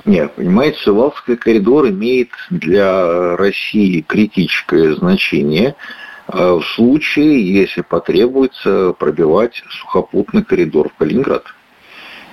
Нет, 0.04 0.32
понимаете, 0.34 0.78
Сувалский 0.78 1.36
коридор 1.36 1.88
имеет 1.88 2.30
для 2.48 3.36
России 3.36 4.00
критическое 4.00 4.94
значение 4.94 5.74
э, 6.28 6.52
в 6.52 6.62
случае, 6.74 7.52
если 7.52 7.82
потребуется 7.82 8.94
пробивать 8.98 9.62
сухопутный 9.68 10.42
коридор 10.42 10.88
в 10.88 10.94
Калининград. 10.94 11.44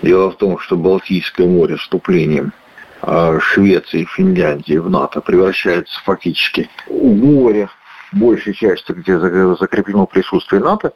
Дело 0.01 0.31
в 0.31 0.37
том, 0.37 0.59
что 0.59 0.77
Балтийское 0.77 1.45
море 1.45 1.75
вступлением 1.75 2.53
э, 3.01 3.39
Швеции 3.41 4.01
и 4.01 4.05
Финляндии 4.05 4.77
в 4.77 4.89
НАТО 4.89 5.19
превращается 5.19 5.99
фактически 6.05 6.69
в 6.87 7.15
море, 7.15 7.69
большей 8.13 8.53
части, 8.53 8.93
где 8.93 9.19
закреплено 9.19 10.05
присутствие 10.05 10.61
НАТО, 10.61 10.93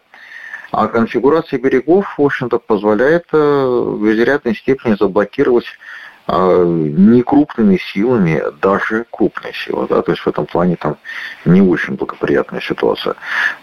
а 0.72 0.88
конфигурация 0.88 1.60
берегов, 1.60 2.18
в 2.18 2.22
общем-то, 2.22 2.60
позволяет 2.60 3.26
э, 3.34 3.38
в 3.38 4.10
изрядной 4.10 4.56
степени 4.56 4.96
заблокировать 4.98 5.66
не 6.28 7.24
крупными 7.24 7.78
силами, 7.78 8.42
даже 8.62 9.06
крупные 9.10 9.54
силы, 9.54 9.88
да, 9.90 10.02
то 10.02 10.12
есть 10.12 10.24
в 10.24 10.28
этом 10.28 10.46
плане 10.46 10.76
там 10.76 10.98
не 11.46 11.62
очень 11.62 11.96
благоприятная 11.96 12.62
ситуация. 12.62 13.16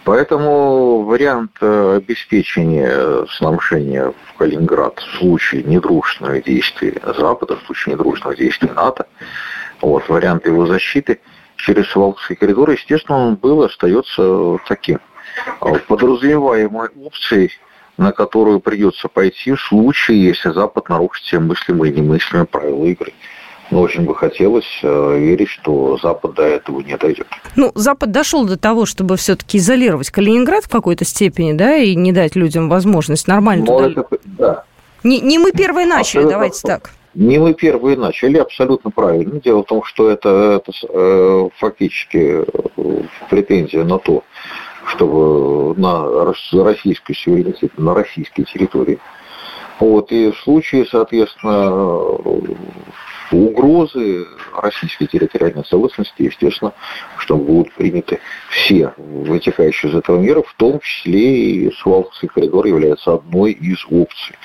Поэтому 0.03 1.03
вариант 1.03 1.51
э, 1.61 1.95
обеспечения 1.97 3.25
снабжения 3.37 4.13
в 4.25 4.37
Калининград 4.37 4.99
в 4.99 5.17
случае 5.17 5.63
недружественных 5.63 6.43
действий 6.43 6.99
Запада, 7.17 7.55
в 7.57 7.65
случае 7.65 7.95
недружественных 7.95 8.37
действий 8.37 8.69
НАТО, 8.75 9.07
вот, 9.81 10.07
вариант 10.09 10.45
его 10.45 10.65
защиты 10.65 11.19
через 11.55 11.87
Сувалковский 11.87 12.35
коридор, 12.35 12.69
естественно, 12.69 13.17
он 13.17 13.35
был 13.35 13.63
и 13.63 13.67
остается 13.67 14.57
таким. 14.67 14.99
А 15.59 15.73
подразумеваемой 15.75 16.89
опцией 17.03 17.51
на 17.99 18.13
которую 18.13 18.61
придется 18.61 19.09
пойти 19.09 19.51
в 19.53 19.61
случае, 19.61 20.23
если 20.23 20.51
Запад 20.51 20.87
нарушит 20.87 21.25
все 21.25 21.39
мыслимые 21.39 21.91
и 21.91 21.99
немыслимые 21.99 22.45
правила 22.45 22.85
игры. 22.85 23.13
Но 23.71 23.81
очень 23.81 24.05
бы 24.05 24.15
хотелось 24.15 24.79
э, 24.81 25.19
верить, 25.19 25.49
что 25.49 25.99
Запад 26.01 26.33
до 26.33 26.43
этого 26.43 26.79
не 26.79 26.97
дойдет. 26.97 27.27
Ну, 27.55 27.71
Запад 27.75 28.11
дошел 28.11 28.45
до 28.45 28.57
того, 28.57 28.85
чтобы 28.85 29.17
все-таки 29.17 29.57
изолировать 29.59 30.09
Калининград 30.09 30.63
в 30.63 30.69
какой-то 30.69 31.05
степени, 31.05 31.51
да, 31.53 31.75
и 31.75 31.93
не 31.93 32.11
дать 32.11 32.35
людям 32.35 32.69
возможность 32.69 33.27
нормально 33.27 33.65
Но 33.65 33.89
туда... 33.89 34.01
Это, 34.01 34.17
да. 34.23 34.63
Не, 35.03 35.19
не 35.19 35.37
мы 35.37 35.51
первые 35.51 35.85
начали, 35.85 36.21
абсолютно, 36.21 36.31
давайте 36.31 36.67
так. 36.67 36.91
Не 37.13 37.37
мы 37.37 37.53
первые 37.53 37.97
начали, 37.97 38.37
абсолютно 38.37 38.91
правильно. 38.91 39.39
Дело 39.41 39.63
в 39.63 39.67
том, 39.67 39.83
что 39.83 40.09
это, 40.09 40.61
это 40.63 40.71
э, 40.87 41.49
фактически 41.57 42.45
э, 42.77 43.03
претензия 43.29 43.83
на 43.83 43.99
то, 43.99 44.23
чтобы 44.89 45.75
на 45.79 46.25
российской 46.63 47.13
суверенитет, 47.13 47.77
на 47.77 47.93
российской 47.93 48.43
территории. 48.43 48.99
Вот, 49.79 50.11
и 50.11 50.31
в 50.31 50.37
случае, 50.39 50.85
соответственно, 50.85 51.69
угрозы 53.31 54.25
российской 54.53 55.05
территориальной 55.05 55.63
целостности, 55.63 56.23
естественно, 56.23 56.73
что 57.17 57.37
будут 57.37 57.73
приняты 57.73 58.19
все 58.49 58.93
вытекающие 58.97 59.89
из 59.91 59.95
этого 59.95 60.19
меры, 60.19 60.43
в 60.43 60.53
том 60.55 60.79
числе 60.81 61.67
и 61.67 61.71
Суалковский 61.71 62.27
коридор 62.27 62.65
является 62.65 63.13
одной 63.13 63.51
из 63.53 63.85
опций. 63.89 64.35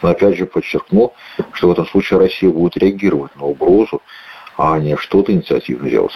Но 0.00 0.10
опять 0.10 0.38
же 0.38 0.46
подчеркну, 0.46 1.12
что 1.52 1.68
в 1.68 1.72
этом 1.72 1.86
случае 1.86 2.20
Россия 2.20 2.48
будет 2.48 2.76
реагировать 2.78 3.34
на 3.36 3.44
угрозу 3.44 4.00
а 4.58 4.78
не 4.78 4.96
что-то 4.96 5.32
инициативно 5.32 5.88
делать. 5.88 6.12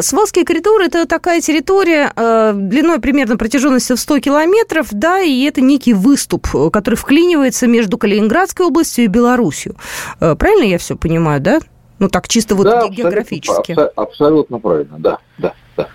Свалский 0.00 0.44
коридор– 0.44 0.80
это 0.82 1.06
такая 1.06 1.40
территория 1.40 2.12
э, 2.14 2.52
длиной 2.54 2.98
примерно 3.00 3.36
протяженностью 3.36 3.96
в 3.96 4.00
100 4.00 4.18
километров, 4.18 4.88
да, 4.90 5.20
и 5.20 5.44
это 5.44 5.60
некий 5.60 5.94
выступ, 5.94 6.48
который 6.72 6.96
вклинивается 6.96 7.68
между 7.68 7.96
Калининградской 7.96 8.66
областью 8.66 9.04
и 9.04 9.08
Белоруссией. 9.08 9.76
Э, 10.20 10.34
правильно 10.34 10.64
я 10.64 10.78
все 10.78 10.96
понимаю, 10.96 11.40
да? 11.40 11.60
Ну, 12.00 12.08
так 12.08 12.26
чисто 12.26 12.56
вот 12.56 12.64
да, 12.64 12.88
географически. 12.88 13.72
Абсолютно, 13.72 14.02
абсолютно 14.02 14.58
правильно, 14.58 14.96
да, 14.98 15.18
да. 15.38 15.54
Да. 15.76 15.88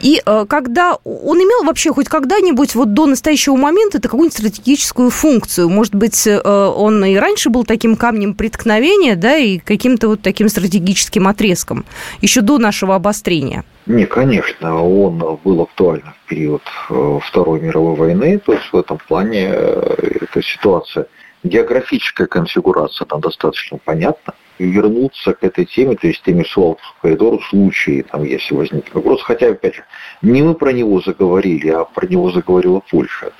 И 0.00 0.22
э, 0.24 0.46
когда 0.48 0.96
он 1.04 1.38
имел 1.38 1.64
вообще 1.64 1.92
хоть 1.92 2.08
когда-нибудь 2.08 2.74
вот 2.74 2.94
до 2.94 3.06
настоящего 3.06 3.56
момента 3.56 3.98
это 3.98 4.08
какую-нибудь 4.08 4.36
стратегическую 4.36 5.10
функцию? 5.10 5.68
Может 5.68 5.94
быть, 5.94 6.26
э, 6.26 6.38
он 6.38 7.04
и 7.04 7.16
раньше 7.16 7.50
был 7.50 7.64
таким 7.64 7.96
камнем 7.96 8.34
преткновения, 8.34 9.16
да, 9.16 9.36
и 9.36 9.58
каким-то 9.58 10.08
вот 10.08 10.22
таким 10.22 10.48
стратегическим 10.48 11.28
отрезком, 11.28 11.84
еще 12.20 12.40
до 12.40 12.58
нашего 12.58 12.94
обострения? 12.94 13.64
Не, 13.86 14.06
конечно, 14.06 14.82
он 14.82 15.38
был 15.44 15.62
актуален 15.62 16.12
в 16.24 16.28
период 16.28 16.62
э, 16.90 17.18
Второй 17.22 17.60
мировой 17.60 17.94
войны, 17.94 18.38
то 18.38 18.52
есть 18.52 18.72
в 18.72 18.76
этом 18.76 18.98
плане 18.98 19.48
э, 19.50 20.18
эта 20.22 20.42
ситуация, 20.42 21.06
географическая 21.44 22.26
конфигурация, 22.26 23.06
она 23.08 23.20
достаточно 23.20 23.78
понятна 23.78 24.34
вернуться 24.58 25.34
к 25.34 25.44
этой 25.44 25.64
теме, 25.64 25.96
то 25.96 26.06
есть 26.06 26.22
теме 26.22 26.44
Суалковского 26.44 27.00
коридора 27.02 27.38
в 27.38 27.44
случае, 27.46 28.02
там, 28.04 28.24
если 28.24 28.54
возникнет 28.54 28.94
вопрос. 28.94 29.22
Хотя, 29.22 29.50
опять 29.50 29.76
же, 29.76 29.84
не 30.22 30.42
мы 30.42 30.54
про 30.54 30.72
него 30.72 31.00
заговорили, 31.00 31.68
а 31.68 31.84
про 31.84 32.06
него 32.06 32.30
заговорила 32.30 32.82
Польша. 32.90 33.32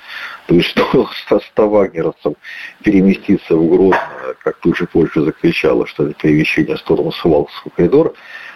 То 0.47 0.55
есть 0.55 0.69
стоило 0.69 1.09
100 1.51 1.69
вагнеровцам 1.69 2.35
переместиться 2.83 3.55
в 3.55 3.67
Грозно, 3.67 3.99
как 4.43 4.57
тут 4.57 4.77
же 4.77 4.87
Польша 4.87 5.21
закричала, 5.21 5.85
что 5.87 6.03
это 6.07 6.13
перемещение 6.13 6.75
в 6.75 6.79
сторону 6.79 7.11
Суалковского 7.11 7.71
коридора, 7.75 8.13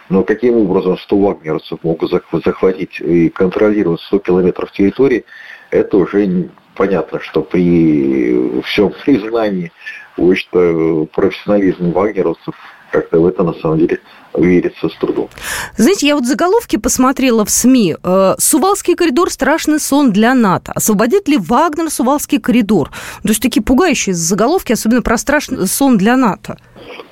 но 0.10 0.24
каким 0.24 0.56
образом 0.58 0.98
100 0.98 1.18
вагнеровцев 1.18 1.80
могут 1.84 2.12
захватить 2.44 3.00
и 3.00 3.30
контролировать 3.30 4.02
100 4.02 4.20
километров 4.20 4.72
территории, 4.72 5.26
это 5.70 5.98
уже 5.98 6.50
понятно, 6.76 7.20
что 7.20 7.42
при 7.42 8.62
всем 8.62 8.94
признании 9.04 9.72
потому 10.16 10.36
что 10.36 11.08
профессионализм 11.14 11.92
вагнеровцев 11.92 12.56
как-то 12.92 13.20
в 13.20 13.28
это 13.28 13.44
на 13.44 13.54
самом 13.54 13.80
деле 13.80 14.00
верится 14.36 14.90
с 14.90 14.94
трудом. 14.96 15.30
Знаете, 15.78 16.08
я 16.08 16.16
вот 16.16 16.26
заголовки 16.26 16.78
посмотрела 16.78 17.46
в 17.46 17.50
СМИ. 17.50 17.96
Э, 18.04 18.36
Сувалский 18.38 18.96
коридор– 18.96 19.30
страшный 19.32 19.80
сон 19.80 20.12
для 20.12 20.34
НАТО. 20.34 20.72
Освободит 20.74 21.28
ли 21.28 21.38
Вагнер 21.38 21.90
Сувалский 21.90 22.40
коридор? 22.40 22.90
То 23.24 23.30
есть 23.30 23.42
такие 23.42 23.64
пугающие 23.64 24.14
заголовки, 24.14 24.74
особенно 24.74 25.02
про 25.02 25.18
страшный 25.18 25.68
сон 25.68 25.98
для 25.98 26.16
НАТО. 26.16 26.58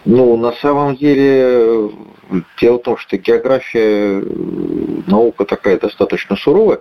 Ну, 0.06 0.38
на 0.38 0.54
самом 0.54 0.96
деле, 0.96 1.92
дело 2.62 2.78
в 2.78 2.84
том, 2.84 2.98
что 2.98 3.18
география, 3.18 4.24
наука 5.08 5.46
такая 5.46 5.80
достаточно 5.80 6.36
суровая. 6.36 6.80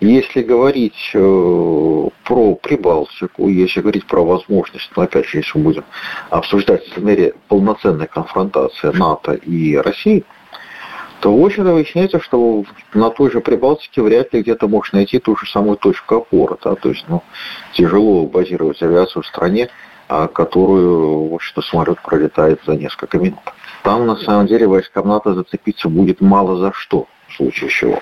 Если 0.00 0.42
говорить 0.42 1.10
э, 1.14 2.08
про 2.24 2.54
Прибалтику, 2.56 3.48
если 3.48 3.80
говорить 3.80 4.06
про 4.06 4.24
возможность, 4.24 4.90
но 4.96 5.04
опять 5.04 5.26
же, 5.26 5.38
если 5.38 5.56
мы 5.56 5.64
будем 5.64 5.84
обсуждать 6.30 6.84
сценарий 6.88 7.32
полноценной 7.48 8.06
конфронтации 8.06 8.90
НАТО 8.92 9.32
и 9.32 9.76
России, 9.76 10.24
то 11.20 11.34
в 11.34 11.42
общем-то 11.42 11.72
выясняется, 11.72 12.20
что 12.20 12.64
на 12.92 13.10
той 13.10 13.30
же 13.30 13.40
Прибалтике 13.40 14.02
вряд 14.02 14.34
ли 14.34 14.42
где-то 14.42 14.68
можно 14.68 14.98
найти 14.98 15.18
ту 15.18 15.36
же 15.36 15.46
самую 15.46 15.76
точку 15.76 16.16
опоры. 16.16 16.58
Да? 16.62 16.74
То 16.74 16.90
есть 16.90 17.04
ну, 17.08 17.22
тяжело 17.72 18.26
базировать 18.26 18.82
авиацию 18.82 19.22
в 19.22 19.26
стране, 19.26 19.70
а 20.08 20.26
которую, 20.26 21.28
в 21.28 21.34
общем-то, 21.34 21.62
самолет 21.62 22.02
пролетает 22.02 22.60
за 22.66 22.76
несколько 22.76 23.18
минут. 23.18 23.38
Там, 23.84 24.06
на 24.06 24.16
самом 24.16 24.46
деле, 24.48 24.66
войскам 24.66 25.08
НАТО 25.08 25.34
зацепиться 25.34 25.88
будет 25.88 26.20
мало 26.20 26.56
за 26.56 26.72
что 26.74 27.06
в 27.34 27.36
случае 27.36 27.70
чего. 27.70 28.00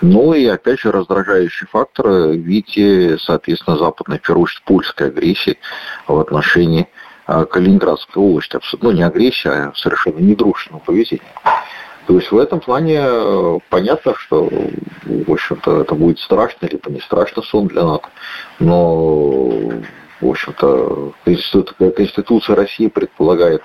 Ну 0.00 0.34
и, 0.34 0.46
опять 0.46 0.80
же, 0.80 0.92
раздражающий 0.92 1.66
фактор 1.66 2.06
в 2.06 2.32
виде, 2.34 3.16
соответственно, 3.18 3.76
западной, 3.76 4.18
в 4.18 4.22
первую 4.22 4.44
очередь, 4.44 4.62
польской 4.64 5.08
агрессии 5.08 5.58
в 6.06 6.18
отношении 6.18 6.88
а, 7.26 7.44
Калининградской 7.44 8.22
области. 8.22 8.58
Ну, 8.80 8.92
не 8.92 9.02
агрессия, 9.02 9.50
а 9.50 9.72
совершенно 9.74 10.18
недружественного 10.18 10.82
поведения. 10.82 11.22
То 12.06 12.18
есть 12.18 12.30
в 12.30 12.36
этом 12.36 12.60
плане 12.60 13.00
э, 13.00 13.58
понятно, 13.70 14.14
что, 14.18 14.50
в 15.04 15.32
общем-то, 15.32 15.80
это 15.80 15.94
будет 15.94 16.18
страшно, 16.18 16.66
либо 16.66 16.90
не 16.90 17.00
страшно 17.00 17.40
сон 17.40 17.66
для 17.66 17.82
НАТО. 17.82 18.08
Но, 18.58 19.46
в 20.20 20.28
общем-то, 20.28 21.14
Конституция 21.24 22.56
России 22.56 22.88
предполагает 22.88 23.62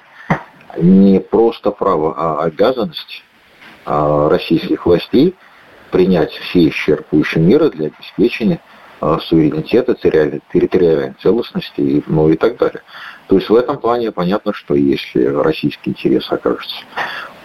не 0.77 1.19
просто 1.19 1.71
право, 1.71 2.13
а 2.15 2.43
обязанность 2.43 3.23
российских 3.85 4.85
властей 4.85 5.35
принять 5.91 6.31
все 6.33 6.69
исчерпывающие 6.69 7.39
меры 7.39 7.69
для 7.71 7.87
обеспечения 7.87 8.59
а, 9.01 9.19
суверенитета, 9.19 9.95
территориальной 9.95 11.13
целостности, 11.21 12.03
ну 12.07 12.29
и 12.29 12.35
так 12.35 12.57
далее. 12.57 12.81
То 13.27 13.35
есть 13.35 13.49
в 13.49 13.55
этом 13.55 13.77
плане 13.77 14.11
понятно, 14.11 14.53
что 14.53 14.75
если 14.75 15.23
российский 15.23 15.91
интерес 15.91 16.29
окажется 16.31 16.75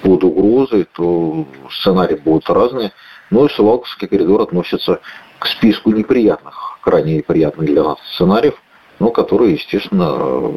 под 0.03 0.25
угрозой, 0.25 0.87
то 0.93 1.47
сценарии 1.71 2.17
будут 2.17 2.51
разные. 2.51 2.93
Но 3.31 3.47
и 3.47 3.49
Сувалковский 3.49 4.09
коридор 4.09 4.43
относится 4.43 5.01
к 5.39 5.47
списку 5.47 5.91
неприятных, 5.91 6.79
крайне 6.81 7.17
неприятных 7.17 7.67
для 7.67 7.83
нас 7.83 7.99
сценариев, 8.15 8.55
но 8.99 9.11
которые, 9.11 9.55
естественно, 9.55 10.53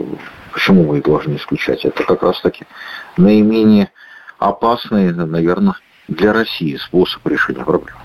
почему 0.52 0.84
мы 0.84 0.98
их 0.98 1.04
должны 1.04 1.36
исключать? 1.36 1.86
Это 1.86 2.04
как 2.04 2.24
раз 2.24 2.42
таки 2.42 2.66
наименее 3.18 3.92
опасный, 4.40 5.14
наверное, 5.14 5.76
для 6.08 6.34
России 6.34 6.78
способ 6.78 7.26
решения 7.28 7.64
проблем. 7.64 7.96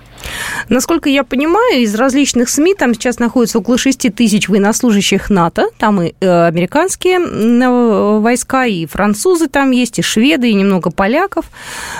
Насколько 0.69 1.09
я 1.09 1.25
понимаю, 1.25 1.83
из 1.83 1.95
различных 1.95 2.49
СМИ 2.49 2.75
там 2.75 2.95
сейчас 2.95 3.19
находится 3.19 3.59
около 3.59 3.79
6 3.79 4.15
тысяч 4.15 4.49
военнослужащих 4.49 5.31
НАТО. 5.31 5.67
Там 5.79 6.01
и 6.01 6.15
э, 6.21 6.47
американские 6.47 7.19
э, 7.19 8.19
войска, 8.21 8.67
и 8.67 8.87
французы 8.87 9.49
там 9.49 9.71
есть, 9.71 9.99
и 9.99 10.03
шведы, 10.03 10.51
и 10.51 10.55
немного 10.55 10.91
поляков. 10.91 11.47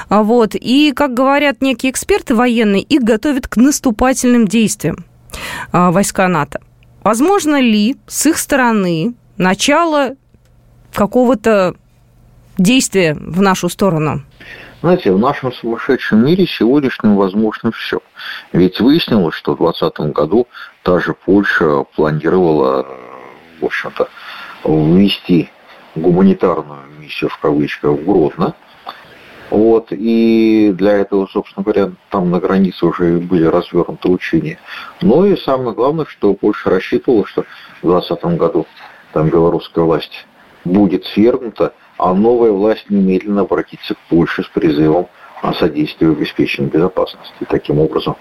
А 0.09 0.23
вот. 0.23 0.55
И, 0.55 0.93
как 0.95 1.15
говорят 1.15 1.61
некие 1.63 1.91
эксперты 1.91 2.35
военные, 2.35 2.83
их 2.83 3.03
готовят 3.03 3.49
к 3.49 3.57
наступательным 3.57 4.47
действиям 4.47 5.05
э, 5.73 5.91
войска 5.91 6.29
НАТО. 6.29 6.61
Возможно 7.03 7.61
ли 7.61 7.97
с 8.07 8.27
их 8.27 8.39
стороны 8.39 9.15
начало 9.37 10.15
какого-то 10.93 11.75
действия 12.59 13.15
в 13.15 13.41
нашу 13.41 13.69
сторону? 13.69 14.23
Знаете, 14.81 15.13
в 15.13 15.19
нашем 15.19 15.53
сумасшедшем 15.53 16.25
мире 16.25 16.47
сегодняшнем 16.47 17.17
возможно 17.17 17.71
все. 17.71 18.01
Ведь 18.53 18.81
выяснилось, 18.81 19.35
что 19.35 19.55
в 19.55 19.59
2020 19.59 20.15
году 20.15 20.49
та 20.83 20.99
же 20.99 21.15
Польша 21.15 21.85
планировала, 21.95 22.87
в 23.61 23.65
общем-то, 23.65 24.09
ввести 24.65 25.51
гуманитарную 25.95 26.81
миссию 26.99 27.31
в 27.31 27.39
кавычках 27.39 27.93
в 27.93 28.05
Гродно. 28.05 28.55
Вот, 29.51 29.89
и 29.91 30.73
для 30.75 30.93
этого, 30.93 31.27
собственно 31.27 31.63
говоря, 31.63 31.93
там 32.09 32.31
на 32.31 32.41
границе 32.41 32.87
уже 32.87 33.19
были 33.19 33.45
развернуты 33.45 34.09
учения. 34.09 34.59
Но 35.03 35.27
и 35.27 35.37
самое 35.37 35.75
главное, 35.75 36.07
что 36.07 36.33
Польша 36.33 36.71
рассчитывала, 36.71 37.27
что 37.27 37.43
в 37.83 37.87
2020 37.87 38.39
году 38.39 38.67
там 39.13 39.29
белорусская 39.29 39.85
власть 39.85 40.27
будет 40.65 41.05
свергнута, 41.05 41.75
а 42.03 42.15
новая 42.15 42.51
власть 42.51 42.91
немедленно 42.91 43.43
обратится 43.43 43.95
к 43.95 43.99
Польше 44.09 44.43
с 44.43 44.49
призывом 44.49 45.07
о 45.41 45.55
содействии 45.55 46.07
в 46.07 46.13
обеспечении 46.19 46.69
безопасности. 46.69 47.33
Таким 47.49 47.79
образом 47.79 48.17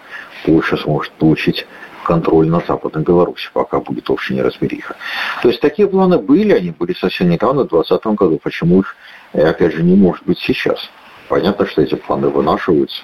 Польша 0.46 0.78
сможет 0.78 1.12
получить 1.14 1.66
контроль 2.04 2.48
над 2.48 2.68
Западной 2.68 3.04
Беларуси, 3.04 3.50
пока 3.52 3.80
будет 3.80 4.12
общая 4.12 4.36
неразмериха. 4.36 4.96
То 5.42 5.48
есть 5.48 5.62
такие 5.62 5.88
планы 5.88 6.20
были, 6.20 6.52
они 6.52 6.70
были 6.70 6.94
совсем 6.94 7.30
недавно, 7.30 7.64
в 7.64 7.70
2020 7.70 8.20
году. 8.20 8.40
Почему 8.44 8.82
их, 8.82 8.96
опять 9.34 9.74
же, 9.74 9.82
не 9.82 9.96
может 9.96 10.26
быть 10.26 10.38
сейчас? 10.38 10.80
Понятно, 11.28 11.66
что 11.66 11.82
эти 11.82 11.96
планы 11.96 12.30
вынашиваются 12.30 13.02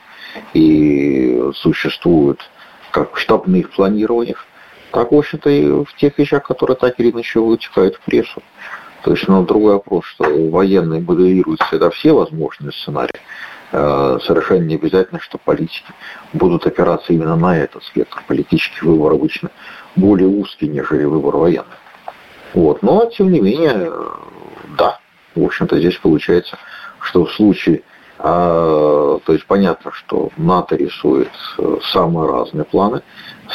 и 0.54 1.42
существуют 1.56 2.48
как 2.92 3.16
в 3.16 3.20
штабных 3.20 3.72
планированиях, 3.72 4.46
так, 4.92 5.12
в 5.12 5.16
общем-то, 5.16 5.50
и 5.50 5.70
в 5.70 5.96
тех 5.98 6.18
вещах, 6.20 6.44
которые 6.44 6.78
так 6.78 7.00
или 7.00 7.10
иначе 7.10 7.40
вытекают 7.40 7.96
в 7.96 8.02
прессу. 8.02 8.44
То 9.04 9.12
есть, 9.12 9.28
ну, 9.28 9.46
другой 9.46 9.74
вопрос, 9.74 10.06
что 10.06 10.24
военные 10.50 11.02
моделируют 11.02 11.62
всегда 11.62 11.90
все 11.90 12.14
возможные 12.14 12.72
сценарии. 12.72 13.20
Э, 13.72 14.18
совершенно 14.24 14.64
не 14.64 14.76
обязательно, 14.76 15.20
что 15.20 15.38
политики 15.38 15.92
будут 16.34 16.66
опираться 16.66 17.14
именно 17.14 17.36
на 17.36 17.58
этот 17.58 17.84
спектр. 17.84 18.24
Политический 18.28 18.86
выбор 18.86 19.14
обычно 19.14 19.52
более 19.96 20.28
узкий, 20.28 20.68
нежели 20.68 21.04
выбор 21.04 21.36
военных. 21.36 21.78
Вот. 22.54 22.82
Но, 22.82 23.06
тем 23.06 23.32
не 23.32 23.42
менее, 23.42 23.92
да, 24.78 25.00
в 25.36 25.44
общем-то, 25.44 25.78
здесь 25.80 25.98
получается, 25.98 26.58
что 27.00 27.26
в 27.26 27.34
случае, 27.34 27.84
а, 28.20 29.20
то 29.26 29.34
есть 29.34 29.46
понятно, 29.46 29.92
что 29.92 30.30
НАТО 30.38 30.76
рисует 30.76 31.30
э, 31.58 31.78
самые 31.92 32.32
разные 32.32 32.64
планы, 32.64 33.02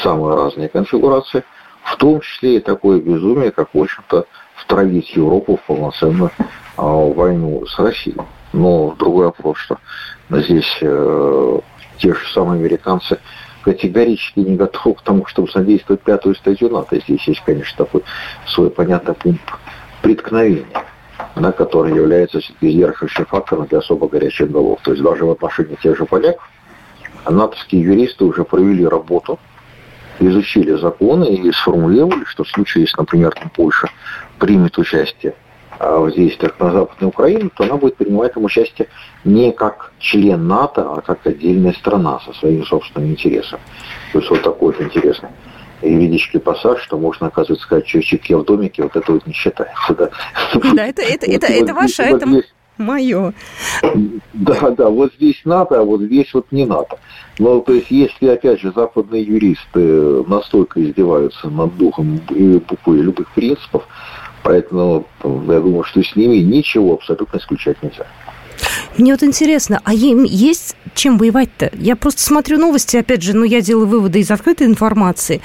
самые 0.03 0.37
разные 0.37 0.69
конфигурации, 0.69 1.43
в 1.85 1.97
том 1.97 2.21
числе 2.21 2.57
и 2.57 2.61
такое 2.61 3.01
безумие, 3.01 3.51
как, 3.51 3.75
в 3.75 3.79
общем-то, 3.79 4.27
втравить 4.63 5.15
Европу 5.17 5.57
в 5.57 5.67
полноценную 5.67 6.31
а, 6.77 6.85
войну 6.85 7.67
с 7.67 7.79
Россией. 7.79 8.17
Но 8.53 8.95
другой 8.99 9.27
вопрос, 9.27 9.59
что 9.59 9.79
здесь 10.31 10.79
э, 10.81 11.61
те 11.99 12.13
же 12.13 12.21
самые 12.35 12.61
американцы 12.61 13.19
категорически 13.63 14.41
не 14.41 14.57
готовы 14.57 14.97
к 14.97 15.03
тому, 15.03 15.25
чтобы 15.27 15.51
задействовать 15.51 16.03
пятую 16.03 16.35
статью 16.35 16.69
НАТО. 16.69 17.01
Здесь 17.01 17.27
есть, 17.29 17.43
конечно, 17.45 17.85
такой 17.85 18.03
свой 18.47 18.71
понятный 18.71 19.15
пункт 19.15 19.43
преткновения, 20.03 20.67
да, 21.37 21.53
который 21.53 21.95
является 21.95 22.41
сдерживающим 22.41 23.27
фактором 23.27 23.67
для 23.67 23.79
особо 23.79 24.09
горячих 24.09 24.51
голов. 24.51 24.81
То 24.83 24.91
есть 24.91 25.03
даже 25.03 25.25
в 25.25 25.31
отношении 25.31 25.77
тех 25.83 25.97
же 25.97 26.05
поляков, 26.05 26.49
натовские 27.25 27.83
юристы 27.83 28.25
уже 28.25 28.45
провели 28.45 28.87
работу, 28.87 29.39
изучили 30.29 30.73
законы 30.73 31.35
и 31.35 31.53
сформулировали, 31.53 32.25
что 32.25 32.45
в 32.45 32.49
случае, 32.49 32.83
если, 32.83 32.97
например, 32.99 33.35
Польша 33.55 33.89
примет 34.39 34.79
участие 34.79 35.35
а, 35.79 35.99
в 35.99 36.13
действиях 36.13 36.59
на 36.59 36.71
Западной 36.73 37.09
Украине, 37.09 37.51
то 37.57 37.65
она 37.65 37.77
будет 37.77 37.97
принимать 37.97 38.35
там 38.35 38.45
участие 38.45 38.89
не 39.25 39.53
как 39.53 39.93
член 39.99 40.47
НАТО, 40.47 40.83
а 40.83 41.01
как 41.01 41.27
отдельная 41.27 41.73
страна 41.73 42.21
со 42.21 42.33
своими 42.35 42.63
собственными 42.63 43.13
интересами. 43.13 43.63
То 44.13 44.19
есть 44.19 44.31
вот 44.31 44.43
такой 44.43 44.73
вот 44.73 44.81
интересный 44.81 45.31
юридический 45.83 46.41
пассаж, 46.41 46.81
что 46.81 46.97
можно, 46.97 47.27
оказывается, 47.27 47.67
сказать, 47.67 47.89
что 47.89 47.99
я 47.99 48.39
в 48.39 48.45
домике, 48.45 48.85
вот 48.85 48.95
это 48.97 49.13
вот 49.13 49.27
не 49.27 49.33
считается. 49.33 49.95
Да, 49.95 50.11
да 50.75 50.87
это, 50.87 51.03
это, 51.03 51.27
это, 51.27 51.47
это 51.47 51.75
ваше, 51.75 52.03
это 52.03 52.27
мое. 52.83 53.33
Да, 54.33 54.71
да, 54.71 54.89
вот 54.89 55.13
здесь 55.15 55.41
НАТО, 55.45 55.81
а 55.81 55.85
вот 55.85 56.03
здесь 56.03 56.33
вот 56.35 56.47
не 56.51 56.67
НАТО. 56.67 56.99
Но, 57.39 57.61
то 57.61 57.73
есть, 57.73 57.91
если, 57.91 58.27
опять 58.27 58.61
же, 58.61 58.73
западные 58.75 59.23
юристы 59.23 60.25
настолько 60.29 60.83
издеваются 60.83 61.49
над 61.49 61.77
духом 61.77 62.21
и 62.31 62.59
буквой 62.59 63.01
любых 63.01 63.33
принципов, 63.33 63.85
поэтому 64.43 65.07
я 65.23 65.61
думаю, 65.61 65.85
что 65.85 66.03
с 66.03 66.15
ними 66.15 66.37
ничего 66.37 66.95
абсолютно 66.95 67.39
исключать 67.39 67.83
нельзя. 67.83 68.07
Мне 68.99 69.13
вот 69.13 69.23
интересно, 69.23 69.81
а 69.85 69.95
им 69.95 70.25
есть 70.25 70.77
чем 70.95 71.17
воевать-то? 71.17 71.71
Я 71.75 71.97
просто 71.97 72.23
смотрю 72.23 72.59
новости, 72.59 72.97
опять 72.97 73.23
же, 73.23 73.35
ну, 73.35 73.45
я 73.45 73.61
делаю 73.61 73.87
выводы 73.87 74.21
из 74.21 74.31
открытой 74.31 74.67
информации. 74.67 75.41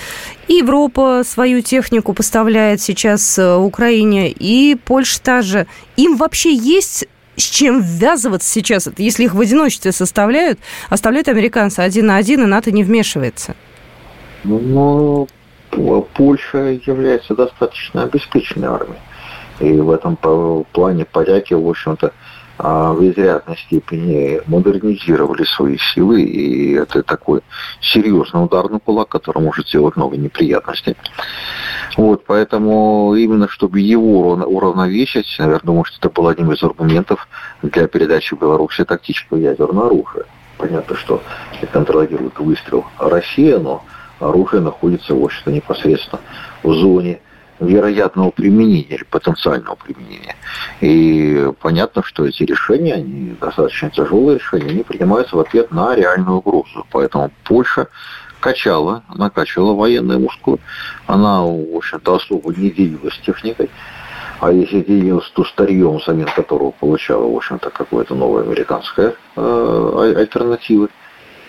И 0.48 0.56
Европа 0.56 1.24
свою 1.26 1.62
технику 1.62 2.14
поставляет 2.14 2.82
сейчас 2.82 3.40
э, 3.40 3.56
Украине, 3.56 4.30
и 4.30 4.76
Польша 4.76 5.22
та 5.22 5.42
же. 5.42 5.68
Им 5.96 6.18
вообще 6.18 6.54
есть 6.54 7.08
с 7.38 7.44
чем 7.44 7.82
ввязываться 7.82 8.50
сейчас, 8.50 8.90
если 8.98 9.26
их 9.26 9.34
в 9.34 9.40
одиночестве 9.40 9.92
составляют, 9.92 10.60
оставляют 10.90 11.28
американцы 11.28 11.80
один 11.80 12.08
на 12.08 12.18
один, 12.18 12.44
и 12.44 12.46
НАТО 12.46 12.72
не 12.72 12.84
вмешивается? 12.84 13.56
Ну, 14.44 15.28
Польша 16.14 16.80
является 16.86 17.36
достаточно 17.36 18.04
обеспеченной 18.04 18.68
армией. 18.68 19.00
И 19.60 19.72
в 19.74 19.92
этом 19.92 20.18
плане 20.72 21.06
поляки, 21.06 21.54
в 21.54 21.68
общем-то, 21.68 22.12
в 22.58 22.98
изрядной 23.02 23.58
степени 23.58 24.42
модернизировали 24.48 25.44
свои 25.44 25.78
силы, 25.78 26.22
и 26.22 26.74
это 26.74 27.04
такой 27.04 27.42
серьезный 27.82 28.44
удар 28.44 28.70
на 28.70 28.80
кулак, 28.80 29.10
который 29.10 29.44
может 29.44 29.68
сделать 29.68 29.96
много 29.96 30.18
неприятностей. 30.18 30.96
Вот, 31.98 32.26
поэтому 32.26 33.16
именно 33.16 33.48
чтобы 33.48 33.80
его 33.80 34.34
уравновесить, 34.34 35.36
наверное, 35.40 35.84
что 35.84 35.98
это 36.00 36.10
был 36.10 36.28
одним 36.28 36.52
из 36.52 36.64
аргументов 36.64 37.28
для 37.62 37.88
передачи 37.88 38.36
Беларуси 38.36 38.84
тактического 38.84 39.38
ядерного 39.38 39.88
оружия. 39.88 40.26
Понятно, 40.58 40.96
что 40.96 41.22
контролирует 41.72 42.40
выстрел 42.40 42.86
Россия, 42.98 43.60
но 43.60 43.84
оружие 44.20 44.62
находится, 44.62 45.14
в 45.14 45.24
общем-то, 45.24 45.52
непосредственно 45.52 46.22
в 46.64 46.74
зоне 46.74 47.20
вероятного 47.60 48.32
применения 48.32 48.82
или 48.82 49.04
потенциального 49.04 49.76
применения. 49.76 50.36
И 50.82 51.52
понятно, 51.62 52.04
что 52.04 52.26
эти 52.26 52.44
решения, 52.44 52.96
они 52.96 53.36
достаточно 53.40 53.90
тяжелые 53.90 54.38
решения, 54.38 54.70
они 54.70 54.84
принимаются 54.84 55.36
в 55.36 55.40
ответ 55.40 55.72
на 55.72 55.96
реальную 55.96 56.38
угрозу. 56.38 56.86
Поэтому 56.92 57.32
Польша 57.44 57.88
качала, 58.40 59.04
накачивала 59.14 59.74
военные 59.74 60.20
мускулы. 60.20 60.60
Она, 61.08 61.42
в 61.42 61.76
общем-то, 61.76 62.16
особо 62.16 62.54
не 62.54 62.70
делилась 62.70 63.18
техникой. 63.26 63.70
А 64.40 64.52
если 64.52 64.82
делилась, 64.82 65.28
то 65.32 65.44
старьем, 65.46 65.98
взамен 65.98 66.28
которого 66.36 66.72
получала, 66.72 67.28
в 67.28 67.36
общем-то, 67.36 67.72
какое-то 67.72 68.14
новое 68.14 68.44
американское 68.44 69.16
э, 69.36 70.14
альтернативы. 70.16 70.90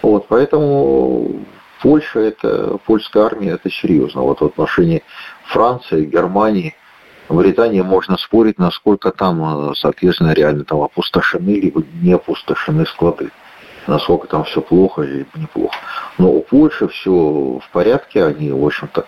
Вот, 0.00 0.26
поэтому 0.28 1.42
Польша, 1.82 2.20
это, 2.20 2.78
польская 2.86 3.24
армия, 3.24 3.50
это 3.50 3.70
серьезно. 3.70 4.22
Вот 4.22 4.40
в 4.40 4.44
отношении 4.44 5.02
Франции, 5.46 6.04
Германии, 6.04 6.74
Британии 7.28 7.82
можно 7.82 8.16
спорить, 8.16 8.58
насколько 8.58 9.10
там, 9.10 9.70
э, 9.70 9.74
соответственно, 9.74 10.32
реально 10.32 10.64
там 10.64 10.80
опустошены 10.80 11.50
либо 11.50 11.82
не 12.02 12.12
опустошены 12.12 12.86
склады. 12.86 13.30
Насколько 13.86 14.26
там 14.28 14.44
все 14.44 14.60
плохо 14.60 15.02
или 15.02 15.26
неплохо. 15.34 15.76
Но 16.18 16.30
у 16.30 16.42
Польши 16.42 16.88
все 16.88 17.10
в 17.10 17.68
порядке, 17.72 18.24
они, 18.24 18.50
в 18.50 18.64
общем-то, 18.64 19.06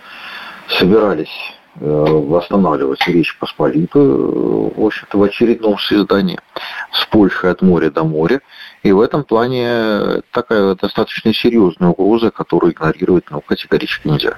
собирались 0.69 1.55
восстанавливать 1.77 3.07
Речь 3.07 3.37
Посполитую, 3.39 4.73
э, 4.77 4.81
в 4.81 4.87
общем-то, 4.87 5.19
в 5.19 5.23
очередном 5.23 5.79
создании 5.79 6.39
с 6.93 7.07
Польшей 7.07 7.51
от 7.51 7.63
моря 7.63 7.91
до 7.91 8.05
моря. 8.05 8.41
И 8.83 8.93
в 8.93 9.01
этом 9.01 9.25
плане 9.25 10.23
такая 10.33 10.75
достаточно 10.75 11.33
серьезная 11.33 11.91
угроза, 11.91 12.31
которую 12.31 12.73
игнорировать 12.73 13.25
ну, 13.31 13.41
категорически 13.41 14.09
нельзя. 14.09 14.37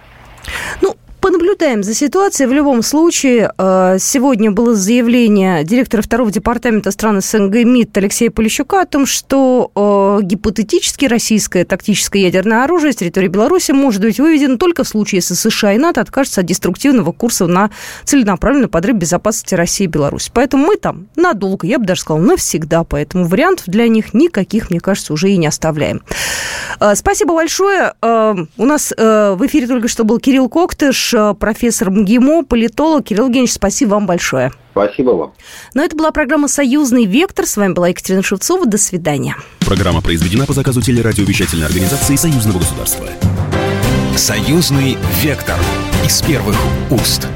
Ну, 0.81 0.95
Понаблюдаем 1.23 1.85
за 1.85 1.95
ситуацией. 1.95 2.49
В 2.49 2.53
любом 2.53 2.83
случае, 2.83 3.53
э, 3.57 3.97
сегодня 4.01 4.51
было 4.51 4.75
заявление 4.75 5.63
директора 5.63 6.03
второго 6.03 6.33
департамента 6.33 6.91
стран 6.91 7.21
СНГ 7.21 7.63
МИД 7.63 7.97
Алексея 7.99 8.31
Полищука 8.33 8.81
о 8.81 8.87
том, 8.87 9.07
что 9.07 9.71
э, 9.73 10.25
гипотетически 10.25 11.05
российское 11.05 11.65
тактическое 11.65 12.23
ядерное 12.23 12.65
оружие 12.65 12.93
с 12.93 12.97
территории 12.97 13.29
Беларуси 13.29 13.71
может 13.71 14.03
быть 14.03 14.19
выведено 14.19 14.57
только 14.57 14.83
в 14.83 14.89
случае, 14.89 15.19
если 15.19 15.35
США 15.35 15.75
и 15.75 15.79
НАТО 15.79 16.01
откажутся 16.01 16.41
от 16.41 16.49
деструктивного 16.49 17.13
курса 17.13 17.47
на 17.47 17.71
целенаправленный 18.03 18.67
подрыв 18.67 18.97
безопасности 18.97 19.55
России 19.55 19.85
и 19.85 19.87
Беларуси. 19.87 20.29
Поэтому 20.35 20.67
мы 20.67 20.77
там 20.77 21.07
надолго, 21.15 21.69
я 21.69 21.79
бы 21.79 21.87
даже 21.87 22.01
сказала, 22.01 22.25
навсегда. 22.25 22.83
Поэтому 22.83 23.29
вариантов 23.29 23.67
для 23.69 23.87
них 23.87 24.13
никаких, 24.13 24.71
мне 24.71 24.81
кажется, 24.81 25.13
уже 25.13 25.31
и 25.31 25.37
не 25.37 25.47
оставляем. 25.47 26.03
Э, 26.81 26.97
спасибо 26.97 27.33
большое. 27.35 27.95
У 28.03 28.65
нас 28.65 28.91
в 28.91 29.47
эфире 29.47 29.69
только 29.69 29.87
что 29.87 30.03
был 30.03 30.19
Кирилл 30.19 30.49
Коктыш, 30.49 31.12
Э, 31.15 31.35
профессор 31.35 31.91
МГИМО, 31.91 32.45
политолог. 32.45 33.05
Кирилл 33.05 33.27
Евгеньевич, 33.27 33.53
спасибо 33.53 33.91
вам 33.91 34.07
большое. 34.07 34.53
Спасибо 34.73 35.11
вам. 35.11 35.33
Но 35.75 35.83
это 35.83 35.97
была 35.97 36.11
программа 36.13 36.49
«Союзный 36.49 37.05
вектор». 37.05 37.47
С 37.47 37.57
вами 37.57 37.73
была 37.73 37.89
Екатерина 37.89 38.23
Шевцова. 38.23 38.67
До 38.67 38.79
свидания. 38.79 39.37
Программа 39.61 40.01
произведена 40.01 40.47
по 40.47 40.53
заказу 40.53 40.81
телерадиовещательной 40.81 41.67
организации 41.67 42.17
Союзного 42.17 42.59
государства. 42.59 43.07
«Союзный 44.17 44.97
вектор» 45.23 45.57
из 46.05 46.21
первых 46.23 46.57
уст. 46.91 47.29